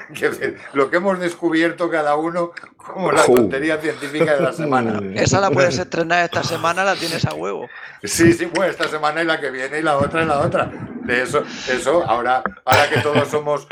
[0.73, 5.01] lo que hemos descubierto cada uno como la tontería científica de la semana.
[5.15, 7.67] Esa la puedes estrenar esta semana, la tienes a huevo.
[8.03, 10.71] Sí, sí, pues esta semana y la que viene y la otra y la otra.
[11.03, 13.67] De eso, eso ahora, ahora que todos somos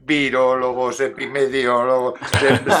[0.00, 2.18] virólogos, epimediólogos,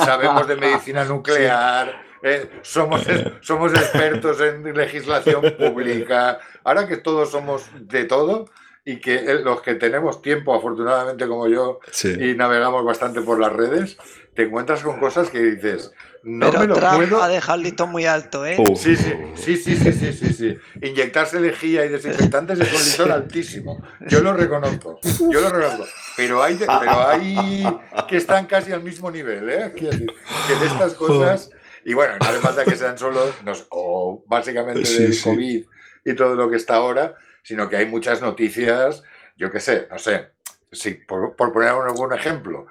[0.04, 3.02] sabemos de medicina nuclear eh, somos,
[3.40, 6.38] somos expertos en legislación pública.
[6.64, 8.46] Ahora que todos somos de todo,
[8.84, 12.08] y que eh, los que tenemos tiempo, afortunadamente como yo, Sí.
[12.18, 13.96] y navegamos bastante por las redes,
[14.34, 15.92] te encuentras con cosas que dices,
[16.22, 17.22] no Pero me lo Trump puedo.
[17.22, 18.56] ha dejado el listón muy alto, ¿eh?
[18.58, 18.78] Uf.
[18.80, 20.58] Sí, sí, sí, sí, sí, sí, sí, sí.
[20.82, 23.82] Inyectarse lejía y desinfectantes es un listón altísimo.
[24.06, 24.98] Yo lo reconozco,
[25.30, 25.84] yo lo reconozco.
[26.16, 27.66] Pero hay, de- pero hay
[28.08, 29.72] que están casi al mismo nivel, ¿eh?
[29.76, 31.50] Que de estas cosas,
[31.84, 33.32] y bueno, no hace falta que sean solo,
[33.70, 35.22] o básicamente Sí, del sí.
[35.24, 35.64] COVID
[36.04, 39.02] y todo lo que está ahora, sino que hay muchas noticias,
[39.36, 40.30] yo qué sé, no sé,
[40.72, 42.66] sí, por, por poner un buen ejemplo,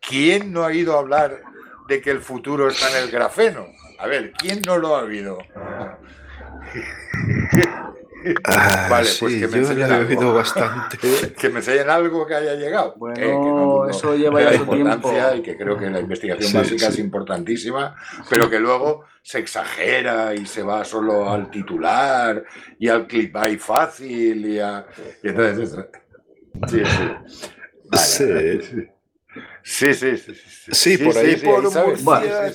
[0.00, 1.42] ¿quién no ha ido a hablar
[1.88, 3.66] de que el futuro está en el grafeno?
[3.98, 5.38] A ver, ¿quién no lo ha oído?
[8.44, 10.08] Ah, Vale, sí, pues que me yo enseñen lo he algo.
[10.20, 10.98] oído bastante.
[11.38, 12.94] que me enseñen algo que haya llegado.
[12.96, 15.34] Bueno, Eh, que no dudo eso lleva ya su importancia tiempo.
[15.36, 16.92] y que creo que la investigación Sí, básica sí.
[16.92, 17.96] es importantísima,
[18.28, 22.44] pero que luego se exagera y se va solo al titular
[22.78, 24.86] y al clickbait fácil y, a,
[25.22, 25.76] y entonces.
[26.68, 27.48] Sí, sí.
[27.84, 28.88] Vale, Sí.
[29.64, 30.34] Sí, sí, sí.
[30.34, 31.62] Sí, Sí, por ahí sí, por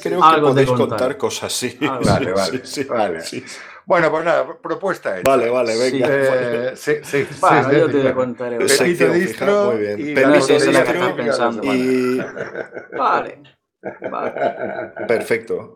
[0.02, 1.78] creo que podéis contar cosas, sí.
[1.82, 2.04] Algo.
[2.06, 3.44] Vale, Sí, vale, sí, vale.
[3.88, 3.90] Sí.
[3.90, 5.30] Bueno, pues nada, propuesta hecha.
[5.32, 5.92] Vale, vale, Sí.
[5.92, 6.08] venga.
[6.10, 8.16] Eh, sí, sí, sí, Bueno, sí, yo sí, te claro.
[8.16, 8.68] contaré.
[8.68, 10.00] Fija, Distro muy bien.
[10.00, 11.64] y sé, sé lo que estás pensando.
[11.74, 12.18] Y
[12.98, 13.44] Vale.
[14.12, 14.32] vale.
[15.08, 15.76] perfecto.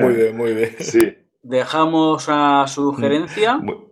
[0.00, 0.76] Muy bien, muy bien.
[0.80, 1.18] Sí.
[1.42, 3.56] Dejamos a sugerencia.
[3.58, 3.88] Muy-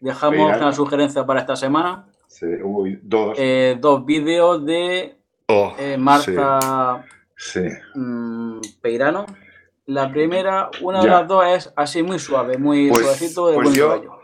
[0.00, 0.58] Dejamos Mira.
[0.58, 2.06] una sugerencia para esta semana.
[2.26, 3.36] Sí, uy, dos.
[3.38, 7.04] Eh, dos vídeos de Oh, eh, Marta
[7.36, 7.60] Sí.
[7.94, 9.24] mm, Peirano.
[9.86, 13.64] La primera, una de las dos es así muy suave, muy Pues- suavecito de pues
[13.68, 14.18] buen yo- rollo.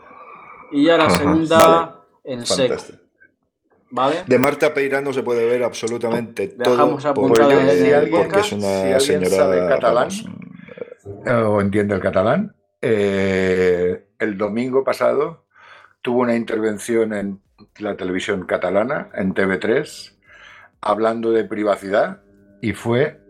[0.71, 1.91] Y ya la Ajá, segunda vale.
[2.23, 2.99] en seco, fantástico.
[3.91, 4.15] ¿vale?
[4.25, 6.71] De Marta Peirano se puede ver absolutamente todo.
[6.71, 9.29] Dejamos por- apuntado Pues yo, en si el alguien- porque es una si señora.
[9.29, 10.09] sabe catalán,
[11.25, 15.45] vamos, o entiende el catalán, eh, el domingo pasado
[16.01, 17.41] tuvo una intervención en
[17.77, 20.17] la televisión catalana, en TV3,
[20.81, 22.21] hablando de privacidad
[22.61, 23.20] y fue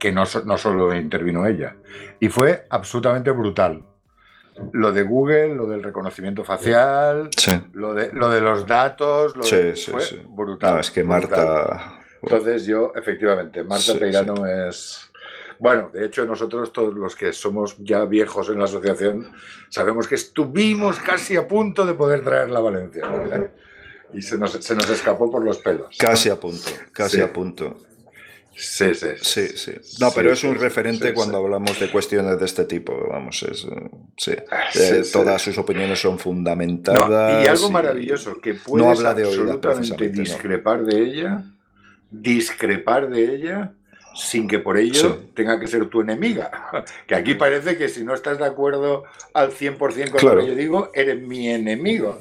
[0.00, 1.76] que no, so- no solo intervino ella,
[2.18, 3.84] y fue absolutamente brutal.
[4.72, 9.42] Lo de Google, lo del reconocimiento facial, Sí, lo de, lo de los datos, lo
[9.44, 10.20] Sí, de- sí, fue sí.
[10.26, 10.74] brutal.
[10.74, 11.20] No, es que brutal.
[11.30, 12.02] Marta.
[12.22, 15.06] Entonces yo, efectivamente, Marta Peirano es...
[15.58, 19.30] Bueno, de hecho nosotros todos los que somos ya viejos en la asociación
[19.68, 23.06] sabemos que estuvimos casi a punto de poder traerla a Valencia.
[23.06, 23.50] ¿verdad?
[24.14, 25.96] Y se nos, se nos escapó por los pelos.
[25.98, 27.76] Casi a punto, casi a punto.
[28.60, 29.06] Sí, sí.
[29.22, 29.72] Sí, sí.
[30.00, 32.94] No, pero es un referente cuando hablamos de cuestiones de este tipo.
[33.08, 33.64] Vamos, es.
[33.64, 34.32] eh, Sí.
[34.72, 35.12] Sí, Eh, sí.
[35.12, 37.44] Todas sus opiniones son No, fundamentadas.
[37.44, 40.22] y algo maravilloso, que puedes no habla de absolutamente no.
[40.22, 41.44] discrepar de ella,
[42.10, 43.72] discrepar de ella,
[44.14, 45.30] sin que por ello Sí.
[45.34, 46.50] tenga que ser tu enemiga.
[47.06, 49.04] Que aquí parece que si no estás de acuerdo
[49.34, 50.36] al 100% con Claro.
[50.36, 52.20] lo que yo digo, eres mi enemigo.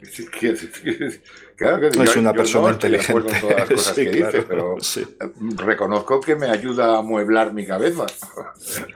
[0.02, 1.20] Es que-
[1.56, 3.34] Claro que Es una yo persona no estoy de acuerdo inteligente.
[3.34, 5.16] en todas las cosas Sí, que claro, dice, pero sí.
[5.56, 8.06] reconozco que me ayuda a amueblar mi cabeza.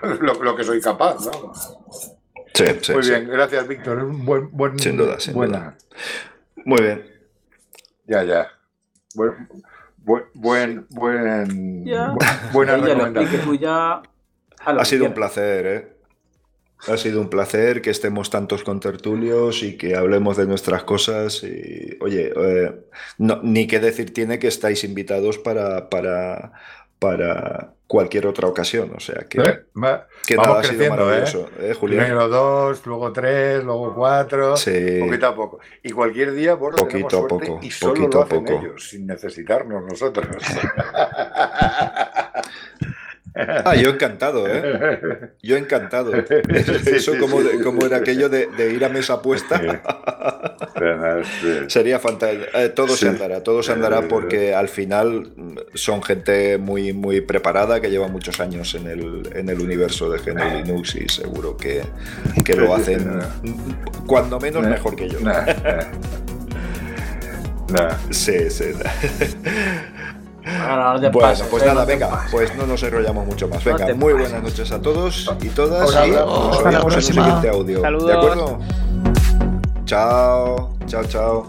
[0.20, 1.52] lo, lo que soy capaz, ¿no?
[2.54, 3.10] Sí, sí, Muy sí.
[3.10, 3.98] bien, gracias, Víctor.
[3.98, 5.76] Es un buen, buen, Sin duda, sin buena.
[6.64, 7.04] Muy bien.
[8.06, 8.48] Ya, ya.
[9.14, 9.48] Buen,
[10.34, 12.14] buen, buen, Ya.
[12.52, 13.58] buena recomendación.
[13.58, 14.02] ya.
[14.64, 15.93] Ha sido un placer, ¿eh?
[16.86, 21.42] Ha sido un placer que estemos tantos con tertulios y que hablemos de nuestras cosas.
[21.42, 22.72] Y, oye, eh,
[23.18, 26.52] no- ni qué decir tiene que estáis invitados para, para,
[26.98, 28.92] para cualquier otra ocasión.
[28.96, 29.60] O sea que, ¿Eh?
[29.82, 30.90] Va- que nada, ha sido ¿eh?
[30.90, 31.48] maravilloso.
[31.60, 32.04] ¿eh, Julián?
[32.04, 34.98] Primero dos, luego tres, luego cuatro, Sí.
[35.00, 35.60] poquito a poco.
[35.82, 38.58] Y cualquier día, bueno, Poquito a poco, y solo poquito lo a hacen poco.
[38.60, 40.26] ellos, sin necesitarnos nosotros.
[43.64, 45.32] Ah, yo encantado, ¿eh?
[45.42, 46.12] Yo encantado.
[46.14, 49.60] Eso como, de- como era aquello de, de ir a mesa puesta.
[51.68, 52.44] Sería fantástico.
[52.54, 55.32] Eh, todo se andará, todo se andará porque al final
[55.74, 60.18] son gente muy, muy preparada que lleva muchos años en el, en el universo de
[60.18, 61.82] GNU Linux y seguro que,
[62.44, 63.18] que lo hacen
[64.06, 65.18] cuando menos mejor que yo.
[65.20, 65.44] Nah.
[68.10, 68.66] Sí, sí.
[70.44, 72.30] Bueno, pases, pues nada, venga, pases.
[72.30, 73.64] pues no nos enrollamos mucho más.
[73.64, 74.30] Venga, muy pases.
[74.30, 75.90] buenas noches a todos y todas.
[76.06, 77.80] Y nos vemos en el siguiente audio.
[77.80, 78.06] Saludos.
[78.06, 78.58] ¿De acuerdo?
[79.86, 81.48] Chao, chao, chao.